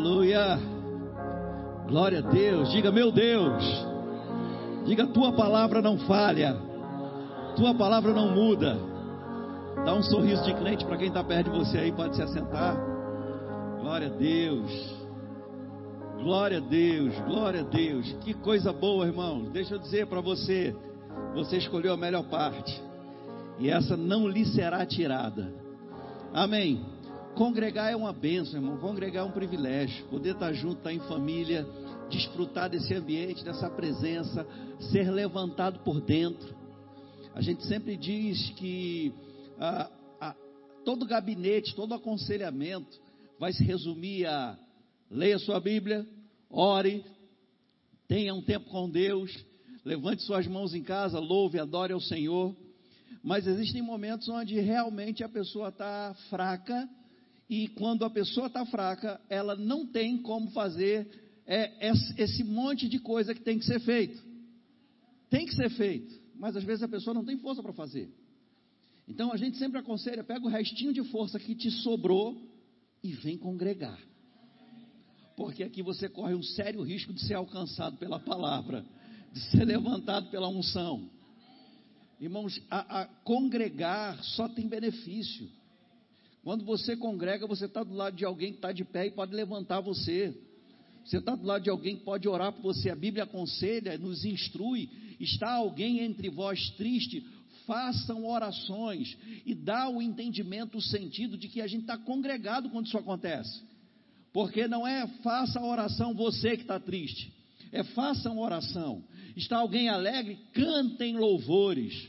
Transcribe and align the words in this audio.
Aleluia. 0.00 0.58
Glória 1.86 2.20
a 2.20 2.22
Deus. 2.22 2.72
Diga, 2.72 2.90
meu 2.90 3.12
Deus. 3.12 3.62
Diga, 4.86 5.06
tua 5.08 5.30
palavra 5.32 5.82
não 5.82 5.98
falha. 5.98 6.56
Tua 7.54 7.74
palavra 7.74 8.10
não 8.14 8.34
muda. 8.34 8.78
Dá 9.84 9.92
um 9.92 10.02
sorriso 10.02 10.42
de 10.42 10.54
crente 10.54 10.86
para 10.86 10.96
quem 10.96 11.08
está 11.08 11.22
perto 11.22 11.50
de 11.50 11.58
você 11.58 11.76
aí, 11.76 11.92
pode 11.92 12.16
se 12.16 12.22
assentar. 12.22 12.78
Glória 13.82 14.06
a 14.06 14.10
Deus. 14.10 15.00
Glória 16.22 16.58
a 16.58 16.60
Deus, 16.60 17.14
glória 17.26 17.60
a 17.60 17.64
Deus. 17.64 18.10
Que 18.22 18.32
coisa 18.32 18.72
boa, 18.72 19.06
irmão. 19.06 19.50
Deixa 19.52 19.74
eu 19.74 19.78
dizer 19.78 20.06
para 20.06 20.22
você, 20.22 20.74
você 21.34 21.58
escolheu 21.58 21.92
a 21.92 21.96
melhor 21.98 22.24
parte. 22.24 22.82
E 23.58 23.68
essa 23.68 23.98
não 23.98 24.26
lhe 24.26 24.46
será 24.46 24.84
tirada. 24.86 25.52
Amém. 26.32 26.86
Congregar 27.34 27.92
é 27.92 27.96
uma 27.96 28.12
bênção, 28.12 28.60
irmão. 28.60 28.78
Congregar 28.78 29.24
é 29.24 29.26
um 29.26 29.32
privilégio. 29.32 30.06
Poder 30.06 30.34
estar 30.34 30.52
junto, 30.52 30.78
estar 30.78 30.92
em 30.92 31.00
família, 31.00 31.66
desfrutar 32.10 32.68
desse 32.68 32.92
ambiente, 32.92 33.44
dessa 33.44 33.70
presença, 33.70 34.46
ser 34.90 35.10
levantado 35.10 35.80
por 35.80 36.00
dentro. 36.00 36.54
A 37.34 37.40
gente 37.40 37.64
sempre 37.66 37.96
diz 37.96 38.50
que 38.50 39.12
ah, 39.58 39.90
ah, 40.20 40.36
todo 40.84 41.06
gabinete, 41.06 41.74
todo 41.74 41.94
aconselhamento 41.94 43.00
vai 43.38 43.52
se 43.52 43.64
resumir 43.64 44.26
a 44.26 44.58
leia 45.10 45.38
sua 45.38 45.60
Bíblia, 45.60 46.06
ore, 46.50 47.04
tenha 48.06 48.34
um 48.34 48.42
tempo 48.42 48.68
com 48.70 48.90
Deus, 48.90 49.32
levante 49.84 50.22
suas 50.22 50.46
mãos 50.46 50.74
em 50.74 50.82
casa, 50.82 51.18
louve, 51.18 51.58
adore 51.58 51.92
ao 51.92 52.00
Senhor. 52.00 52.54
Mas 53.22 53.46
existem 53.46 53.82
momentos 53.82 54.28
onde 54.28 54.58
realmente 54.60 55.22
a 55.22 55.28
pessoa 55.28 55.68
está 55.68 56.14
fraca 56.28 56.88
e 57.50 57.66
quando 57.66 58.04
a 58.04 58.10
pessoa 58.10 58.46
está 58.46 58.64
fraca, 58.64 59.20
ela 59.28 59.56
não 59.56 59.84
tem 59.84 60.16
como 60.22 60.52
fazer 60.52 61.10
é, 61.44 61.90
esse 62.16 62.44
monte 62.44 62.88
de 62.88 63.00
coisa 63.00 63.34
que 63.34 63.40
tem 63.40 63.58
que 63.58 63.64
ser 63.64 63.80
feito. 63.80 64.22
Tem 65.28 65.46
que 65.46 65.56
ser 65.56 65.68
feito, 65.70 66.14
mas 66.36 66.54
às 66.56 66.62
vezes 66.62 66.84
a 66.84 66.88
pessoa 66.88 67.12
não 67.12 67.24
tem 67.24 67.36
força 67.38 67.60
para 67.60 67.72
fazer. 67.72 68.08
Então 69.08 69.32
a 69.32 69.36
gente 69.36 69.58
sempre 69.58 69.80
aconselha: 69.80 70.22
pega 70.22 70.46
o 70.46 70.48
restinho 70.48 70.92
de 70.92 71.02
força 71.10 71.40
que 71.40 71.56
te 71.56 71.72
sobrou 71.72 72.40
e 73.02 73.12
vem 73.14 73.36
congregar. 73.36 74.00
Porque 75.36 75.64
aqui 75.64 75.82
você 75.82 76.08
corre 76.08 76.34
um 76.36 76.42
sério 76.42 76.82
risco 76.82 77.12
de 77.12 77.26
ser 77.26 77.34
alcançado 77.34 77.96
pela 77.96 78.20
palavra, 78.20 78.86
de 79.32 79.40
ser 79.50 79.64
levantado 79.64 80.30
pela 80.30 80.48
unção. 80.48 81.10
Irmãos, 82.20 82.62
a, 82.70 83.00
a 83.00 83.06
congregar 83.24 84.22
só 84.22 84.48
tem 84.48 84.68
benefício. 84.68 85.50
Quando 86.42 86.64
você 86.64 86.96
congrega, 86.96 87.46
você 87.46 87.66
está 87.66 87.82
do 87.82 87.94
lado 87.94 88.16
de 88.16 88.24
alguém 88.24 88.52
que 88.52 88.58
está 88.58 88.72
de 88.72 88.84
pé 88.84 89.06
e 89.06 89.10
pode 89.10 89.34
levantar 89.34 89.80
você. 89.80 90.34
Você 91.04 91.18
está 91.18 91.34
do 91.34 91.46
lado 91.46 91.62
de 91.62 91.70
alguém 91.70 91.96
que 91.96 92.04
pode 92.04 92.28
orar 92.28 92.52
por 92.52 92.62
você. 92.62 92.90
A 92.90 92.96
Bíblia 92.96 93.24
aconselha, 93.24 93.98
nos 93.98 94.24
instrui. 94.24 94.88
Está 95.18 95.52
alguém 95.52 96.00
entre 96.00 96.30
vós 96.30 96.70
triste? 96.70 97.26
Façam 97.66 98.26
orações 98.26 99.16
e 99.44 99.54
dá 99.54 99.88
o 99.88 100.00
entendimento, 100.00 100.78
o 100.78 100.82
sentido 100.82 101.36
de 101.36 101.48
que 101.48 101.60
a 101.60 101.66
gente 101.66 101.82
está 101.82 101.98
congregado 101.98 102.70
quando 102.70 102.86
isso 102.86 102.98
acontece. 102.98 103.62
Porque 104.32 104.66
não 104.66 104.86
é 104.86 105.06
faça 105.22 105.60
a 105.60 105.66
oração 105.66 106.14
você 106.14 106.56
que 106.56 106.62
está 106.62 106.80
triste. 106.80 107.32
É 107.70 107.84
façam 107.84 108.38
oração. 108.38 109.04
Está 109.36 109.58
alguém 109.58 109.88
alegre? 109.88 110.38
Cantem 110.52 111.16
louvores. 111.16 112.08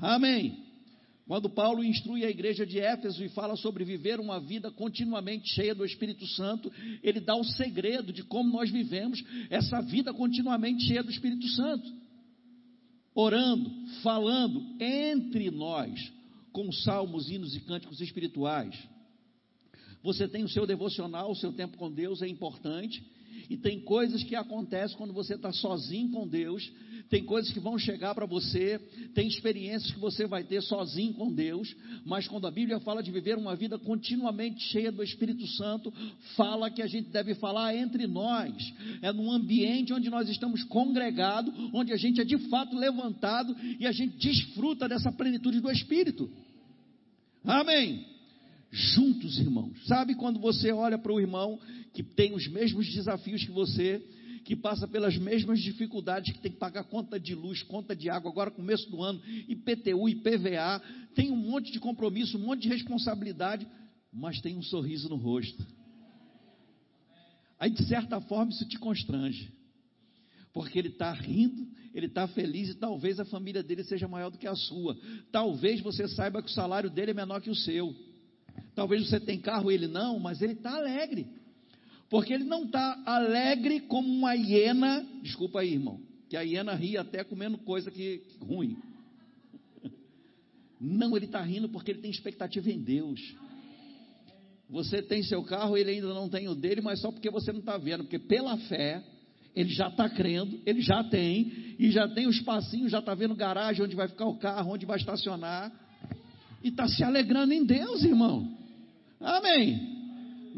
Amém. 0.00 0.65
Quando 1.26 1.50
Paulo 1.50 1.82
instrui 1.82 2.24
a 2.24 2.30
igreja 2.30 2.64
de 2.64 2.78
Éfeso 2.78 3.24
e 3.24 3.28
fala 3.28 3.56
sobre 3.56 3.84
viver 3.84 4.20
uma 4.20 4.38
vida 4.38 4.70
continuamente 4.70 5.48
cheia 5.48 5.74
do 5.74 5.84
Espírito 5.84 6.24
Santo, 6.28 6.72
ele 7.02 7.18
dá 7.18 7.34
o 7.34 7.42
segredo 7.42 8.12
de 8.12 8.22
como 8.22 8.52
nós 8.52 8.70
vivemos 8.70 9.22
essa 9.50 9.80
vida 9.80 10.14
continuamente 10.14 10.86
cheia 10.86 11.02
do 11.02 11.10
Espírito 11.10 11.48
Santo. 11.48 11.92
Orando, 13.12 13.68
falando 14.02 14.76
entre 14.80 15.50
nós, 15.50 16.12
com 16.52 16.70
salmos, 16.70 17.28
hinos 17.28 17.56
e 17.56 17.60
cânticos 17.60 18.00
espirituais. 18.00 18.76
Você 20.04 20.28
tem 20.28 20.44
o 20.44 20.48
seu 20.48 20.64
devocional, 20.64 21.32
o 21.32 21.36
seu 21.36 21.52
tempo 21.52 21.76
com 21.76 21.90
Deus 21.90 22.22
é 22.22 22.28
importante. 22.28 23.04
E 23.48 23.56
tem 23.56 23.80
coisas 23.80 24.22
que 24.22 24.34
acontecem 24.34 24.96
quando 24.96 25.12
você 25.12 25.34
está 25.34 25.52
sozinho 25.52 26.10
com 26.10 26.26
Deus, 26.26 26.70
tem 27.08 27.24
coisas 27.24 27.52
que 27.52 27.60
vão 27.60 27.78
chegar 27.78 28.14
para 28.14 28.26
você, 28.26 28.78
tem 29.14 29.28
experiências 29.28 29.92
que 29.92 30.00
você 30.00 30.26
vai 30.26 30.42
ter 30.44 30.62
sozinho 30.62 31.14
com 31.14 31.32
Deus, 31.32 31.74
mas 32.04 32.26
quando 32.26 32.46
a 32.46 32.50
Bíblia 32.50 32.80
fala 32.80 33.02
de 33.02 33.10
viver 33.10 33.36
uma 33.36 33.54
vida 33.54 33.78
continuamente 33.78 34.60
cheia 34.64 34.90
do 34.90 35.02
Espírito 35.02 35.46
Santo, 35.46 35.92
fala 36.36 36.70
que 36.70 36.82
a 36.82 36.86
gente 36.86 37.10
deve 37.10 37.34
falar 37.34 37.76
entre 37.76 38.06
nós, 38.06 38.52
é 39.02 39.12
num 39.12 39.30
ambiente 39.30 39.92
onde 39.92 40.10
nós 40.10 40.28
estamos 40.28 40.64
congregados, 40.64 41.52
onde 41.72 41.92
a 41.92 41.96
gente 41.96 42.20
é 42.20 42.24
de 42.24 42.38
fato 42.48 42.76
levantado 42.76 43.56
e 43.78 43.86
a 43.86 43.92
gente 43.92 44.16
desfruta 44.16 44.88
dessa 44.88 45.12
plenitude 45.12 45.60
do 45.60 45.70
Espírito. 45.70 46.30
Amém 47.44 48.16
juntos, 48.76 49.38
irmãos. 49.38 49.72
Sabe 49.86 50.14
quando 50.14 50.38
você 50.38 50.70
olha 50.72 50.98
para 50.98 51.12
o 51.12 51.20
irmão 51.20 51.58
que 51.96 52.02
tem 52.02 52.34
os 52.34 52.46
mesmos 52.46 52.86
desafios 52.92 53.42
que 53.42 53.50
você, 53.50 54.06
que 54.44 54.54
passa 54.54 54.86
pelas 54.86 55.16
mesmas 55.16 55.62
dificuldades, 55.62 56.30
que 56.34 56.42
tem 56.42 56.52
que 56.52 56.58
pagar 56.58 56.84
conta 56.84 57.18
de 57.18 57.34
luz, 57.34 57.62
conta 57.62 57.96
de 57.96 58.10
água, 58.10 58.30
agora 58.30 58.50
começo 58.50 58.90
do 58.90 59.02
ano, 59.02 59.18
IPTU, 59.48 60.06
IPVA, 60.06 60.82
tem 61.14 61.32
um 61.32 61.36
monte 61.36 61.72
de 61.72 61.80
compromisso, 61.80 62.36
um 62.36 62.42
monte 62.42 62.64
de 62.64 62.68
responsabilidade, 62.68 63.66
mas 64.12 64.42
tem 64.42 64.58
um 64.58 64.62
sorriso 64.62 65.08
no 65.08 65.16
rosto. 65.16 65.66
Aí, 67.58 67.70
de 67.70 67.82
certa 67.86 68.20
forma, 68.20 68.52
isso 68.52 68.68
te 68.68 68.78
constrange, 68.78 69.50
porque 70.52 70.78
ele 70.78 70.88
está 70.88 71.10
rindo, 71.14 71.66
ele 71.94 72.08
está 72.08 72.28
feliz 72.28 72.68
e 72.68 72.74
talvez 72.74 73.18
a 73.18 73.24
família 73.24 73.62
dele 73.62 73.84
seja 73.84 74.06
maior 74.06 74.28
do 74.28 74.36
que 74.36 74.46
a 74.46 74.54
sua. 74.54 74.98
Talvez 75.32 75.80
você 75.80 76.06
saiba 76.08 76.42
que 76.42 76.50
o 76.50 76.54
salário 76.54 76.90
dele 76.90 77.12
é 77.12 77.14
menor 77.14 77.40
que 77.40 77.48
o 77.48 77.54
seu. 77.54 77.96
Talvez 78.74 79.08
você 79.08 79.18
tenha 79.18 79.40
carro 79.40 79.72
e 79.72 79.74
ele 79.74 79.88
não, 79.88 80.18
mas 80.18 80.42
ele 80.42 80.52
está 80.52 80.76
alegre. 80.76 81.26
Porque 82.08 82.32
ele 82.32 82.44
não 82.44 82.64
está 82.64 83.02
alegre 83.04 83.80
como 83.80 84.08
uma 84.08 84.34
hiena. 84.34 85.04
Desculpa 85.22 85.60
aí, 85.60 85.74
irmão. 85.74 86.00
Que 86.28 86.36
a 86.36 86.42
hiena 86.42 86.74
ri 86.74 86.96
até 86.96 87.24
comendo 87.24 87.58
coisa 87.58 87.90
que, 87.90 88.18
que 88.18 88.44
ruim. 88.44 88.76
Não, 90.80 91.16
ele 91.16 91.26
está 91.26 91.40
rindo 91.40 91.68
porque 91.68 91.90
ele 91.90 92.00
tem 92.00 92.10
expectativa 92.10 92.70
em 92.70 92.80
Deus. 92.80 93.20
Você 94.68 95.00
tem 95.00 95.22
seu 95.22 95.42
carro, 95.44 95.76
ele 95.76 95.90
ainda 95.92 96.12
não 96.12 96.28
tem 96.28 96.48
o 96.48 96.54
dele, 96.54 96.80
mas 96.80 97.00
só 97.00 97.12
porque 97.12 97.30
você 97.30 97.52
não 97.52 97.60
está 97.60 97.78
vendo. 97.78 98.02
Porque 98.02 98.18
pela 98.18 98.56
fé, 98.58 99.00
ele 99.54 99.68
já 99.68 99.86
está 99.86 100.10
crendo, 100.10 100.60
ele 100.66 100.80
já 100.80 101.04
tem, 101.04 101.76
e 101.78 101.88
já 101.92 102.08
tem 102.08 102.26
o 102.26 102.30
espacinho, 102.30 102.88
já 102.88 102.98
está 102.98 103.14
vendo 103.14 103.36
garagem 103.36 103.84
onde 103.84 103.94
vai 103.94 104.08
ficar 104.08 104.26
o 104.26 104.36
carro, 104.38 104.72
onde 104.72 104.84
vai 104.84 104.98
estacionar. 104.98 105.72
E 106.64 106.68
está 106.68 106.88
se 106.88 107.04
alegrando 107.04 107.52
em 107.52 107.64
Deus, 107.64 108.02
irmão. 108.02 108.58
Amém 109.20 109.95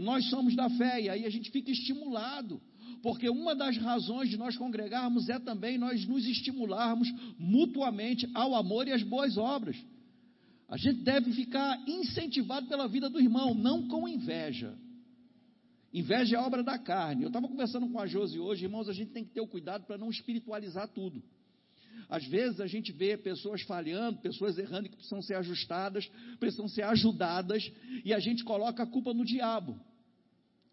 nós 0.03 0.29
somos 0.31 0.55
da 0.55 0.71
fé, 0.71 1.03
e 1.03 1.09
aí 1.09 1.27
a 1.27 1.31
gente 1.31 1.51
fica 1.51 1.71
estimulado, 1.71 2.61
porque 3.03 3.29
uma 3.29 3.55
das 3.55 3.77
razões 3.77 4.31
de 4.31 4.37
nós 4.37 4.57
congregarmos 4.57 5.29
é 5.29 5.39
também 5.39 5.79
nós 5.79 6.07
nos 6.07 6.27
estimularmos 6.27 7.09
mutuamente 7.39 8.29
ao 8.35 8.55
amor 8.55 8.87
e 8.87 8.93
às 8.93 9.03
boas 9.03 9.37
obras. 9.37 9.77
A 10.69 10.77
gente 10.77 11.01
deve 11.03 11.33
ficar 11.33 11.83
incentivado 11.89 12.67
pela 12.67 12.87
vida 12.87 13.09
do 13.09 13.21
irmão, 13.21 13.55
não 13.55 13.89
com 13.89 14.07
inveja. 14.07 14.77
Inveja 15.93 16.37
é 16.37 16.41
obra 16.41 16.63
da 16.63 16.79
carne. 16.79 17.23
Eu 17.23 17.29
estava 17.29 17.49
conversando 17.49 17.89
com 17.89 17.99
a 17.99 18.07
Josi 18.07 18.39
hoje, 18.39 18.65
irmãos, 18.65 18.89
a 18.89 18.93
gente 18.93 19.11
tem 19.11 19.25
que 19.25 19.33
ter 19.33 19.41
o 19.41 19.47
cuidado 19.47 19.87
para 19.87 19.97
não 19.97 20.11
espiritualizar 20.11 20.87
tudo. 20.89 21.23
Às 22.09 22.25
vezes 22.27 22.61
a 22.61 22.67
gente 22.67 22.93
vê 22.93 23.17
pessoas 23.17 23.63
falhando, 23.63 24.19
pessoas 24.21 24.59
errando 24.59 24.89
que 24.89 24.97
precisam 24.97 25.23
ser 25.23 25.35
ajustadas, 25.35 26.11
precisam 26.39 26.69
ser 26.69 26.83
ajudadas, 26.83 27.71
e 28.05 28.13
a 28.13 28.19
gente 28.19 28.45
coloca 28.45 28.83
a 28.83 28.87
culpa 28.87 29.13
no 29.13 29.25
diabo. 29.25 29.79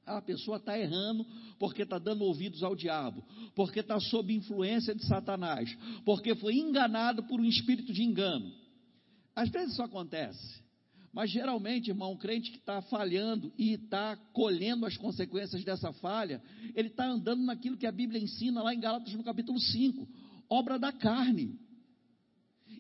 Ah, 0.05 0.17
a 0.17 0.21
pessoa 0.21 0.57
está 0.57 0.77
errando 0.77 1.25
porque 1.57 1.81
está 1.81 1.97
dando 1.97 2.23
ouvidos 2.23 2.61
ao 2.61 2.75
diabo, 2.75 3.23
porque 3.55 3.79
está 3.79 3.99
sob 3.99 4.33
influência 4.33 4.93
de 4.93 5.03
Satanás, 5.05 5.75
porque 6.05 6.35
foi 6.35 6.55
enganado 6.55 7.23
por 7.23 7.39
um 7.39 7.45
espírito 7.45 7.91
de 7.91 8.03
engano. 8.03 8.53
Às 9.35 9.49
vezes 9.49 9.73
isso 9.73 9.81
acontece, 9.81 10.63
mas 11.11 11.31
geralmente, 11.31 11.89
irmão, 11.89 12.11
um 12.11 12.17
crente 12.17 12.51
que 12.51 12.57
está 12.57 12.81
falhando 12.83 13.51
e 13.57 13.73
está 13.73 14.15
colhendo 14.31 14.85
as 14.85 14.95
consequências 14.95 15.63
dessa 15.63 15.91
falha, 15.93 16.41
ele 16.75 16.89
está 16.89 17.07
andando 17.07 17.41
naquilo 17.41 17.77
que 17.77 17.87
a 17.87 17.91
Bíblia 17.91 18.21
ensina 18.21 18.61
lá 18.61 18.75
em 18.75 18.79
Gálatas 18.79 19.13
no 19.13 19.23
capítulo 19.23 19.57
5, 19.57 20.07
obra 20.49 20.77
da 20.79 20.91
carne. 20.91 21.59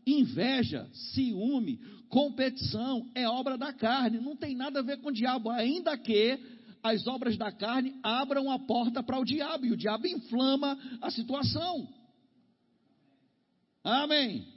Inveja, 0.05 0.87
ciúme, 1.13 1.79
competição 2.09 3.09
é 3.15 3.27
obra 3.27 3.57
da 3.57 3.73
carne, 3.73 4.19
não 4.19 4.35
tem 4.35 4.55
nada 4.55 4.79
a 4.79 4.83
ver 4.83 5.01
com 5.01 5.09
o 5.09 5.13
diabo, 5.13 5.49
ainda 5.49 5.97
que 5.97 6.39
as 6.83 7.07
obras 7.07 7.35
da 7.35 7.51
carne 7.51 7.95
abram 8.03 8.51
a 8.51 8.59
porta 8.59 9.01
para 9.01 9.19
o 9.19 9.25
diabo, 9.25 9.65
e 9.65 9.71
o 9.71 9.77
diabo 9.77 10.05
inflama 10.05 10.77
a 11.01 11.09
situação. 11.09 11.87
Amém. 13.83 14.47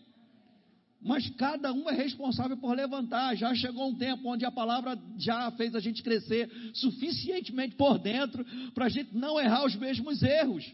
mas 1.01 1.29
cada 1.31 1.73
um 1.73 1.89
é 1.89 1.95
responsável 1.95 2.57
por 2.57 2.75
levantar. 2.75 3.37
Já 3.37 3.55
chegou 3.55 3.89
um 3.89 3.95
tempo 3.95 4.29
onde 4.29 4.45
a 4.45 4.51
palavra 4.51 4.99
já 5.17 5.51
fez 5.53 5.75
a 5.75 5.81
gente 5.81 6.03
crescer 6.03 6.51
suficientemente 6.75 7.77
por 7.77 7.99
dentro 7.99 8.45
para 8.75 8.87
a 8.87 8.89
gente 8.89 9.17
não 9.17 9.39
errar 9.39 9.65
os 9.65 9.77
mesmos 9.77 10.23
erros. 10.23 10.65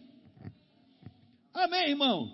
Amém, 1.55 1.91
irmão? 1.91 2.33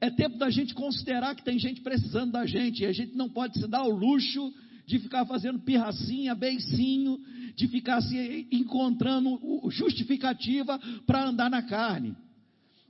É 0.00 0.08
tempo 0.10 0.38
da 0.38 0.48
gente 0.48 0.74
considerar 0.74 1.34
que 1.34 1.42
tem 1.42 1.58
gente 1.58 1.80
precisando 1.80 2.32
da 2.32 2.46
gente 2.46 2.82
e 2.82 2.86
a 2.86 2.92
gente 2.92 3.16
não 3.16 3.28
pode 3.28 3.58
se 3.58 3.66
dar 3.66 3.82
o 3.82 3.90
luxo 3.90 4.52
de 4.86 4.98
ficar 5.00 5.26
fazendo 5.26 5.58
pirracinha, 5.58 6.34
beicinho, 6.34 7.18
de 7.56 7.66
ficar 7.66 8.00
se 8.00 8.46
encontrando 8.52 9.40
justificativa 9.70 10.78
para 11.04 11.26
andar 11.26 11.50
na 11.50 11.62
carne. 11.62 12.14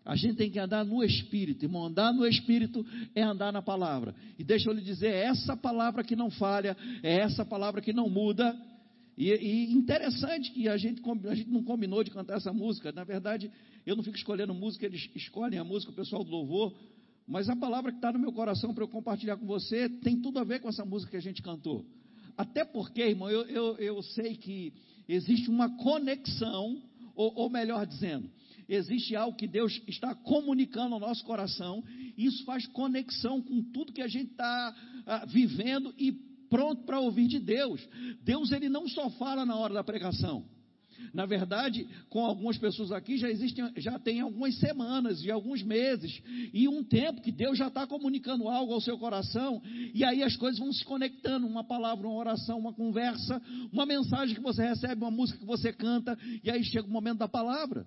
A 0.04 0.16
gente 0.16 0.36
tem 0.36 0.50
que 0.50 0.58
andar 0.58 0.84
no 0.84 1.02
Espírito, 1.02 1.64
irmão. 1.64 1.86
Andar 1.86 2.12
no 2.12 2.26
Espírito 2.26 2.84
é 3.14 3.22
andar 3.22 3.50
na 3.50 3.62
palavra. 3.62 4.14
E 4.38 4.44
deixa 4.44 4.68
eu 4.68 4.74
lhe 4.74 4.82
dizer, 4.82 5.06
é 5.06 5.24
essa 5.24 5.56
palavra 5.56 6.04
que 6.04 6.14
não 6.14 6.30
falha, 6.30 6.76
é 7.02 7.20
essa 7.20 7.42
palavra 7.42 7.80
que 7.80 7.92
não 7.92 8.10
muda. 8.10 8.54
E, 9.16 9.30
e 9.30 9.72
interessante 9.72 10.50
que 10.50 10.68
a 10.68 10.76
gente, 10.76 11.00
a 11.26 11.34
gente 11.34 11.48
não 11.48 11.62
combinou 11.62 12.04
de 12.04 12.10
cantar 12.10 12.36
essa 12.36 12.52
música. 12.52 12.92
Na 12.92 13.04
verdade, 13.04 13.50
eu 13.86 13.96
não 13.96 14.02
fico 14.02 14.16
escolhendo 14.16 14.54
música, 14.54 14.86
eles 14.86 15.10
escolhem 15.14 15.58
a 15.58 15.64
música, 15.64 15.92
o 15.92 15.94
pessoal 15.94 16.24
do 16.24 16.30
louvor. 16.30 16.74
Mas 17.26 17.48
a 17.48 17.56
palavra 17.56 17.90
que 17.90 17.98
está 17.98 18.12
no 18.12 18.18
meu 18.18 18.32
coração 18.32 18.74
para 18.74 18.84
eu 18.84 18.88
compartilhar 18.88 19.36
com 19.36 19.46
você 19.46 19.88
tem 19.88 20.20
tudo 20.20 20.38
a 20.38 20.44
ver 20.44 20.60
com 20.60 20.68
essa 20.68 20.84
música 20.84 21.12
que 21.12 21.16
a 21.16 21.22
gente 21.22 21.42
cantou. 21.42 21.84
Até 22.36 22.64
porque, 22.64 23.02
irmão, 23.02 23.30
eu, 23.30 23.42
eu, 23.46 23.76
eu 23.78 24.02
sei 24.02 24.36
que 24.36 24.72
existe 25.08 25.48
uma 25.48 25.76
conexão, 25.76 26.82
ou, 27.14 27.32
ou 27.36 27.50
melhor 27.50 27.86
dizendo, 27.86 28.28
existe 28.68 29.14
algo 29.14 29.36
que 29.36 29.46
Deus 29.46 29.80
está 29.86 30.14
comunicando 30.14 30.94
ao 30.94 31.00
nosso 31.00 31.24
coração, 31.24 31.82
e 32.16 32.26
isso 32.26 32.44
faz 32.44 32.66
conexão 32.66 33.40
com 33.40 33.62
tudo 33.62 33.92
que 33.92 34.02
a 34.02 34.08
gente 34.08 34.32
está 34.32 34.74
ah, 35.06 35.24
vivendo 35.26 35.94
e 35.98 36.12
pronto 36.48 36.82
para 36.84 37.00
ouvir 37.00 37.26
de 37.26 37.38
Deus. 37.38 37.86
Deus, 38.22 38.50
ele 38.52 38.68
não 38.68 38.88
só 38.88 39.10
fala 39.10 39.44
na 39.44 39.56
hora 39.56 39.74
da 39.74 39.84
pregação. 39.84 40.44
Na 41.12 41.26
verdade, 41.26 41.86
com 42.08 42.24
algumas 42.24 42.56
pessoas 42.58 42.92
aqui 42.92 43.16
já 43.16 43.28
existem, 43.28 43.70
já 43.76 43.98
tem 43.98 44.20
algumas 44.20 44.56
semanas 44.58 45.22
e 45.22 45.30
alguns 45.30 45.62
meses 45.62 46.22
e 46.52 46.68
um 46.68 46.82
tempo 46.82 47.20
que 47.20 47.32
Deus 47.32 47.58
já 47.58 47.68
está 47.68 47.86
comunicando 47.86 48.48
algo 48.48 48.72
ao 48.72 48.80
seu 48.80 48.98
coração 48.98 49.62
e 49.92 50.04
aí 50.04 50.22
as 50.22 50.36
coisas 50.36 50.58
vão 50.58 50.72
se 50.72 50.84
conectando, 50.84 51.46
uma 51.46 51.64
palavra, 51.64 52.06
uma 52.06 52.16
oração, 52.16 52.58
uma 52.58 52.72
conversa, 52.72 53.40
uma 53.72 53.86
mensagem 53.86 54.34
que 54.34 54.40
você 54.40 54.66
recebe, 54.66 55.02
uma 55.02 55.10
música 55.10 55.38
que 55.38 55.46
você 55.46 55.72
canta 55.72 56.18
e 56.42 56.50
aí 56.50 56.62
chega 56.64 56.86
o 56.86 56.90
momento 56.90 57.18
da 57.18 57.28
palavra. 57.28 57.86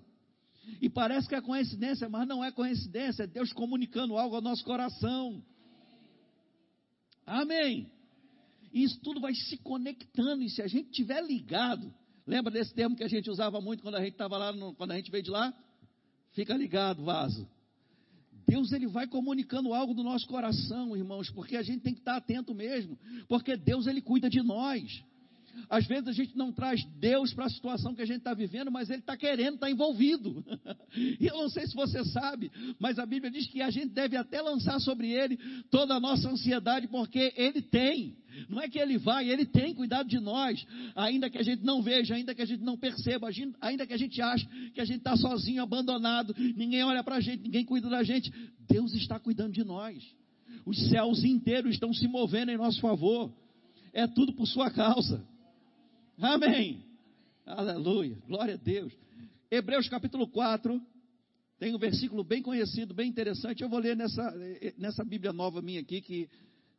E 0.80 0.88
parece 0.88 1.26
que 1.28 1.34
é 1.34 1.40
coincidência, 1.40 2.08
mas 2.08 2.28
não 2.28 2.44
é 2.44 2.52
coincidência, 2.52 3.22
é 3.22 3.26
Deus 3.26 3.52
comunicando 3.52 4.16
algo 4.16 4.36
ao 4.36 4.42
nosso 4.42 4.62
coração. 4.64 5.42
Amém. 7.24 7.90
Isso 8.72 9.00
tudo 9.00 9.20
vai 9.20 9.34
se 9.34 9.56
conectando, 9.58 10.42
e 10.42 10.50
se 10.50 10.62
a 10.62 10.66
gente 10.66 10.90
tiver 10.90 11.22
ligado, 11.24 11.92
lembra 12.28 12.52
desse 12.52 12.74
termo 12.74 12.94
que 12.94 13.02
a 13.02 13.08
gente 13.08 13.30
usava 13.30 13.60
muito 13.60 13.82
quando 13.82 13.94
a 13.94 14.00
gente 14.00 14.12
estava 14.12 14.36
lá, 14.36 14.52
no, 14.52 14.74
quando 14.74 14.92
a 14.92 14.96
gente 14.96 15.10
veio 15.10 15.24
de 15.24 15.30
lá? 15.30 15.52
Fica 16.32 16.54
ligado, 16.54 17.02
vaso. 17.02 17.48
Deus 18.46 18.70
ele 18.72 18.86
vai 18.86 19.06
comunicando 19.06 19.72
algo 19.72 19.94
do 19.94 20.02
nosso 20.02 20.26
coração, 20.26 20.96
irmãos, 20.96 21.30
porque 21.30 21.56
a 21.56 21.62
gente 21.62 21.80
tem 21.80 21.94
que 21.94 22.00
estar 22.00 22.16
atento 22.16 22.54
mesmo, 22.54 22.98
porque 23.26 23.56
Deus 23.56 23.86
ele 23.86 24.02
cuida 24.02 24.28
de 24.28 24.42
nós. 24.42 25.02
Às 25.68 25.86
vezes 25.86 26.08
a 26.08 26.12
gente 26.12 26.36
não 26.36 26.52
traz 26.52 26.84
Deus 26.98 27.32
para 27.34 27.46
a 27.46 27.50
situação 27.50 27.94
que 27.94 28.02
a 28.02 28.06
gente 28.06 28.18
está 28.18 28.34
vivendo, 28.34 28.70
mas 28.70 28.88
Ele 28.90 29.00
está 29.00 29.16
querendo, 29.16 29.54
está 29.54 29.70
envolvido. 29.70 30.44
e 31.20 31.26
eu 31.26 31.36
não 31.36 31.48
sei 31.48 31.66
se 31.66 31.74
você 31.74 32.04
sabe, 32.04 32.50
mas 32.78 32.98
a 32.98 33.06
Bíblia 33.06 33.30
diz 33.30 33.46
que 33.46 33.60
a 33.60 33.70
gente 33.70 33.88
deve 33.88 34.16
até 34.16 34.40
lançar 34.40 34.80
sobre 34.80 35.10
Ele 35.10 35.38
toda 35.70 35.94
a 35.94 36.00
nossa 36.00 36.28
ansiedade, 36.28 36.88
porque 36.88 37.32
Ele 37.36 37.60
tem. 37.62 38.16
Não 38.48 38.60
é 38.60 38.68
que 38.68 38.78
Ele 38.78 38.98
vai, 38.98 39.28
Ele 39.28 39.44
tem 39.44 39.74
cuidado 39.74 40.08
de 40.08 40.20
nós, 40.20 40.64
ainda 40.94 41.28
que 41.28 41.38
a 41.38 41.42
gente 41.42 41.64
não 41.64 41.82
veja, 41.82 42.14
ainda 42.14 42.34
que 42.34 42.42
a 42.42 42.46
gente 42.46 42.62
não 42.62 42.76
perceba, 42.76 43.28
ainda 43.60 43.86
que 43.86 43.92
a 43.92 43.98
gente 43.98 44.20
ache 44.22 44.46
que 44.72 44.80
a 44.80 44.84
gente 44.84 44.98
está 44.98 45.16
sozinho, 45.16 45.62
abandonado, 45.62 46.34
ninguém 46.56 46.82
olha 46.84 47.02
para 47.02 47.16
a 47.16 47.20
gente, 47.20 47.42
ninguém 47.42 47.64
cuida 47.64 47.88
da 47.88 48.02
gente. 48.02 48.32
Deus 48.68 48.94
está 48.94 49.18
cuidando 49.18 49.52
de 49.52 49.64
nós. 49.64 50.02
Os 50.64 50.88
céus 50.88 51.24
inteiros 51.24 51.72
estão 51.72 51.92
se 51.92 52.06
movendo 52.06 52.50
em 52.50 52.56
nosso 52.56 52.80
favor. 52.80 53.32
É 53.92 54.06
tudo 54.06 54.32
por 54.34 54.46
sua 54.46 54.70
causa. 54.70 55.24
Amém. 56.20 56.84
Aleluia. 57.46 58.18
Glória 58.26 58.54
a 58.54 58.56
Deus. 58.56 58.92
Hebreus 59.48 59.88
capítulo 59.88 60.26
4. 60.26 60.82
Tem 61.60 61.72
um 61.72 61.78
versículo 61.78 62.24
bem 62.24 62.42
conhecido, 62.42 62.92
bem 62.92 63.08
interessante. 63.08 63.62
Eu 63.62 63.68
vou 63.68 63.78
ler 63.78 63.96
nessa, 63.96 64.34
nessa 64.76 65.04
Bíblia 65.04 65.32
nova 65.32 65.62
minha 65.62 65.80
aqui, 65.80 66.00
que 66.00 66.28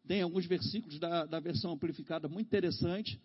tem 0.06 0.22
alguns 0.22 0.46
versículos 0.46 1.00
da, 1.00 1.26
da 1.26 1.40
versão 1.40 1.72
amplificada 1.72 2.28
muito 2.28 2.48
interessante. 2.48 3.18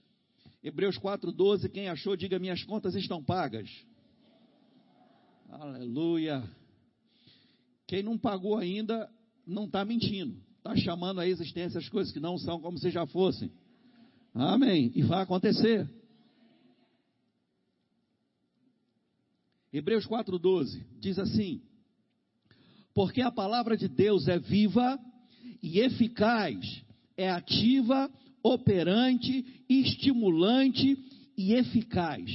Hebreus 0.62 0.96
4,12. 0.98 1.68
Quem 1.68 1.88
achou, 1.88 2.16
diga: 2.16 2.38
Minhas 2.38 2.62
contas 2.62 2.94
estão 2.94 3.22
pagas. 3.22 3.68
Aleluia. 5.50 6.48
Quem 7.88 8.04
não 8.04 8.16
pagou 8.16 8.56
ainda, 8.56 9.10
não 9.44 9.64
está 9.64 9.84
mentindo. 9.84 10.40
Está 10.58 10.76
chamando 10.76 11.20
a 11.20 11.26
existência 11.26 11.78
as 11.78 11.88
coisas 11.88 12.12
que 12.12 12.20
não 12.20 12.38
são 12.38 12.60
como 12.60 12.78
se 12.78 12.88
já 12.90 13.04
fossem. 13.04 13.50
Amém. 14.32 14.92
E 14.94 15.02
vai 15.02 15.20
acontecer. 15.22 15.88
Hebreus 19.74 20.06
4,12 20.06 20.84
diz 21.00 21.18
assim: 21.18 21.60
Porque 22.94 23.20
a 23.20 23.32
palavra 23.32 23.76
de 23.76 23.88
Deus 23.88 24.28
é 24.28 24.38
viva 24.38 24.96
e 25.60 25.80
eficaz, 25.80 26.84
é 27.16 27.28
ativa, 27.28 28.08
operante, 28.40 29.64
estimulante 29.68 30.96
e 31.36 31.54
eficaz. 31.54 32.30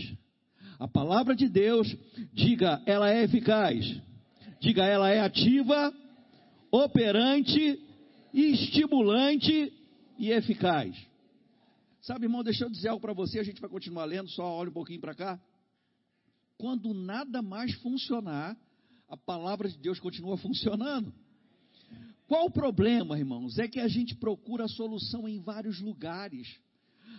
A 0.77 0.85
palavra 0.85 1.33
de 1.33 1.47
Deus, 1.47 1.87
diga, 2.33 2.83
ela 2.85 3.09
é 3.09 3.23
eficaz. 3.23 3.85
Diga, 4.59 4.83
ela 4.83 5.09
é 5.09 5.21
ativa, 5.21 5.93
operante, 6.69 7.79
estimulante 8.33 9.71
e 10.17 10.29
eficaz. 10.29 10.93
Sabe, 12.01 12.25
irmão, 12.25 12.43
deixa 12.43 12.65
eu 12.65 12.69
dizer 12.69 12.89
algo 12.89 13.01
para 13.01 13.13
você, 13.13 13.39
a 13.39 13.43
gente 13.43 13.61
vai 13.61 13.69
continuar 13.69 14.03
lendo, 14.03 14.29
só 14.29 14.43
olha 14.43 14.69
um 14.69 14.73
pouquinho 14.73 14.99
para 14.99 15.15
cá 15.15 15.39
quando 16.59 16.93
nada 16.93 17.41
mais 17.41 17.73
funcionar, 17.75 18.55
a 19.07 19.15
palavra 19.15 19.69
de 19.69 19.77
Deus 19.77 19.97
continua 19.97 20.37
funcionando. 20.37 21.11
Qual 22.27 22.47
o 22.47 22.51
problema, 22.51 23.17
irmãos? 23.17 23.57
É 23.57 23.67
que 23.67 23.79
a 23.79 23.87
gente 23.87 24.13
procura 24.13 24.65
a 24.65 24.67
solução 24.67 25.27
em 25.27 25.39
vários 25.39 25.79
lugares. 25.79 26.47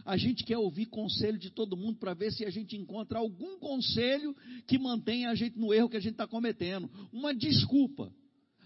A 0.05 0.19
gente 0.19 0.45
quer 0.45 0.59
ouvir 0.59 0.87
conselho 0.87 1.39
de 1.39 1.51
todo 1.51 1.77
mundo 1.77 1.99
para 1.99 2.13
ver 2.13 2.31
se 2.33 2.45
a 2.45 2.51
gente 2.51 2.77
encontra 2.77 3.19
algum 3.19 3.59
conselho 3.59 4.37
que 4.67 4.79
mantenha 4.79 5.31
a 5.31 5.35
gente 5.35 5.59
no 5.59 5.73
erro 5.73 5.89
que 5.89 5.97
a 5.97 6.01
gente 6.01 6.13
está 6.13 6.27
cometendo. 6.27 6.89
Uma 7.11 7.35
desculpa. 7.35 8.13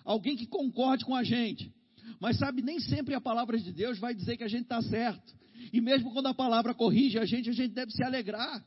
Alguém 0.04 0.37
que 0.37 0.47
concorde 0.47 1.04
com 1.04 1.14
a 1.14 1.23
gente. 1.23 1.73
Mas 2.21 2.37
sabe, 2.37 2.62
nem 2.62 2.81
sempre 2.81 3.14
a 3.14 3.21
palavra 3.21 3.59
de 3.59 3.73
Deus 3.73 3.99
vai 3.99 4.12
dizer 4.12 4.37
que 4.37 4.45
a 4.45 4.49
gente 4.49 4.64
está 4.64 4.83
certo. 4.83 5.35
E 5.73 5.81
mesmo 5.81 6.12
quando 6.12 6.26
a 6.26 6.35
palavra 6.35 6.75
corrige 6.75 7.16
a 7.16 7.25
gente, 7.25 7.49
a 7.49 7.52
gente 7.52 7.73
deve 7.73 7.93
se 7.93 8.02
alegrar 8.02 8.62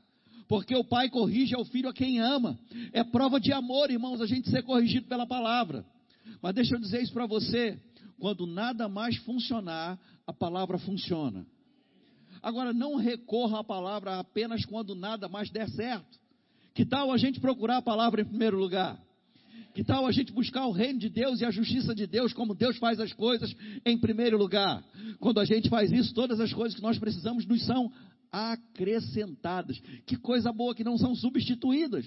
porque 0.48 0.76
o 0.76 0.84
pai 0.84 1.10
corrige 1.10 1.56
ao 1.56 1.66
filho 1.66 1.90
a 1.90 1.94
quem 1.94 2.20
ama. 2.20 2.58
É 2.94 3.04
prova 3.04 3.40
de 3.40 3.52
amor, 3.52 3.92
irmãos, 3.92 4.22
a 4.22 4.26
gente 4.26 4.50
ser 4.50 4.64
corrigido 4.64 5.08
pela 5.08 5.26
palavra. 5.26 5.86
Mas 6.42 6.56
deixa 6.56 6.76
eu 6.76 6.80
dizer 6.80 7.02
isso 7.02 7.14
para 7.14 7.26
você: 7.26 7.80
quando 8.20 8.46
nada 8.46 8.88
mais 8.88 9.18
funcionar, 9.18 10.00
a 10.26 10.34
palavra 10.34 10.78
funciona. 10.78 11.46
Agora, 12.42 12.72
não 12.72 12.96
recorra 12.96 13.60
à 13.60 13.64
palavra 13.64 14.20
apenas 14.20 14.64
quando 14.66 14.96
nada 14.96 15.28
mais 15.28 15.50
der 15.50 15.70
certo. 15.70 16.20
Que 16.74 16.86
tal 16.86 17.12
a 17.12 17.18
gente 17.18 17.40
procurar 17.40 17.78
a 17.78 17.82
palavra 17.82 18.22
em 18.22 18.26
primeiro 18.26 18.58
lugar? 18.58 19.02
Que 19.74 19.84
tal 19.84 20.08
a 20.08 20.12
gente 20.12 20.32
buscar 20.32 20.66
o 20.66 20.72
reino 20.72 21.00
de 21.00 21.10
Deus 21.10 21.40
e 21.42 21.46
a 21.46 21.52
justiça 21.52 21.94
de 21.94 22.08
Deus, 22.08 22.34
como 22.34 22.56
Deus 22.56 22.78
faz 22.78 23.00
as 23.00 23.14
coisas 23.14 23.54
em 23.86 23.98
primeiro 23.98 24.38
lugar? 24.38 24.84
Quando 25.20 25.40
a 25.40 25.46
gente 25.46 25.70
faz 25.70 25.92
isso, 25.92 26.14
todas 26.14 26.40
as 26.40 26.54
coisas 26.54 26.76
que 26.76 26.82
nós 26.82 26.98
precisamos 26.98 27.46
nos 27.46 27.64
são 27.66 27.92
acrescentadas. 28.32 29.80
Que 30.06 30.18
coisa 30.18 30.52
boa 30.52 30.76
que 30.76 30.84
não 30.84 30.98
são 30.98 31.16
substituídas, 31.16 32.06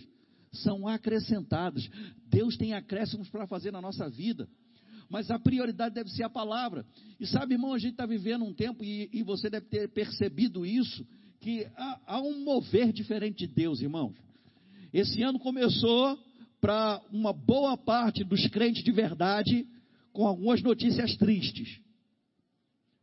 são 0.53 0.87
acrescentadas. 0.87 1.89
Deus 2.27 2.57
tem 2.57 2.73
acréscimos 2.73 3.29
para 3.29 3.47
fazer 3.47 3.71
na 3.71 3.81
nossa 3.81 4.09
vida. 4.09 4.49
Mas 5.09 5.31
a 5.31 5.39
prioridade 5.39 5.95
deve 5.95 6.11
ser 6.11 6.23
a 6.23 6.31
palavra. 6.31 6.87
E 7.19 7.27
sabe, 7.27 7.55
irmão, 7.55 7.75
a 7.75 7.79
gente 7.79 7.93
está 7.93 8.07
vivendo 8.07 8.45
um 8.45 8.55
tempo, 8.55 8.85
e, 8.85 9.11
e, 9.13 9.23
você 9.25 9.51
deve 9.51 9.67
ter 9.67 9.89
percebido 9.89 10.65
isso, 10.65 11.05
que 11.41 11.67
há, 11.77 12.01
há 12.07 12.21
um 12.21 12.45
mover 12.45 12.93
diferente 12.93 13.39
de 13.39 13.53
Deus, 13.53 13.81
irmãos. 13.81 14.15
Esse 14.93 15.23
ano 15.23 15.39
começou 15.39 16.17
para 16.61 17.01
uma 17.11 17.33
boa 17.33 17.77
parte 17.77 18.23
dos 18.23 18.47
crentes 18.49 18.85
de 18.85 18.93
verdade 18.93 19.67
com 20.13 20.27
algumas 20.27 20.63
notícias 20.63 21.17
tristes. 21.17 21.81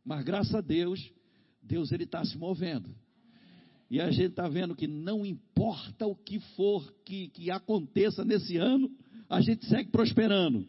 Mas 0.04 0.24
graças 0.24 0.54
a 0.54 0.60
Deus, 0.60 1.12
Deus 1.62 1.92
ele 1.92 2.04
está 2.04 2.24
se 2.24 2.38
movendo. 2.38 2.94
E 3.90 4.00
a 4.00 4.10
gente 4.10 4.30
está 4.30 4.46
vendo 4.48 4.76
que 4.76 4.86
não 4.86 5.24
importa 5.24 6.06
o 6.06 6.14
que 6.14 6.38
for 6.56 6.92
que, 7.04 7.28
que 7.28 7.50
aconteça 7.50 8.24
nesse 8.24 8.56
ano, 8.56 8.90
a 9.28 9.40
gente 9.40 9.64
segue 9.66 9.90
prosperando. 9.90 10.66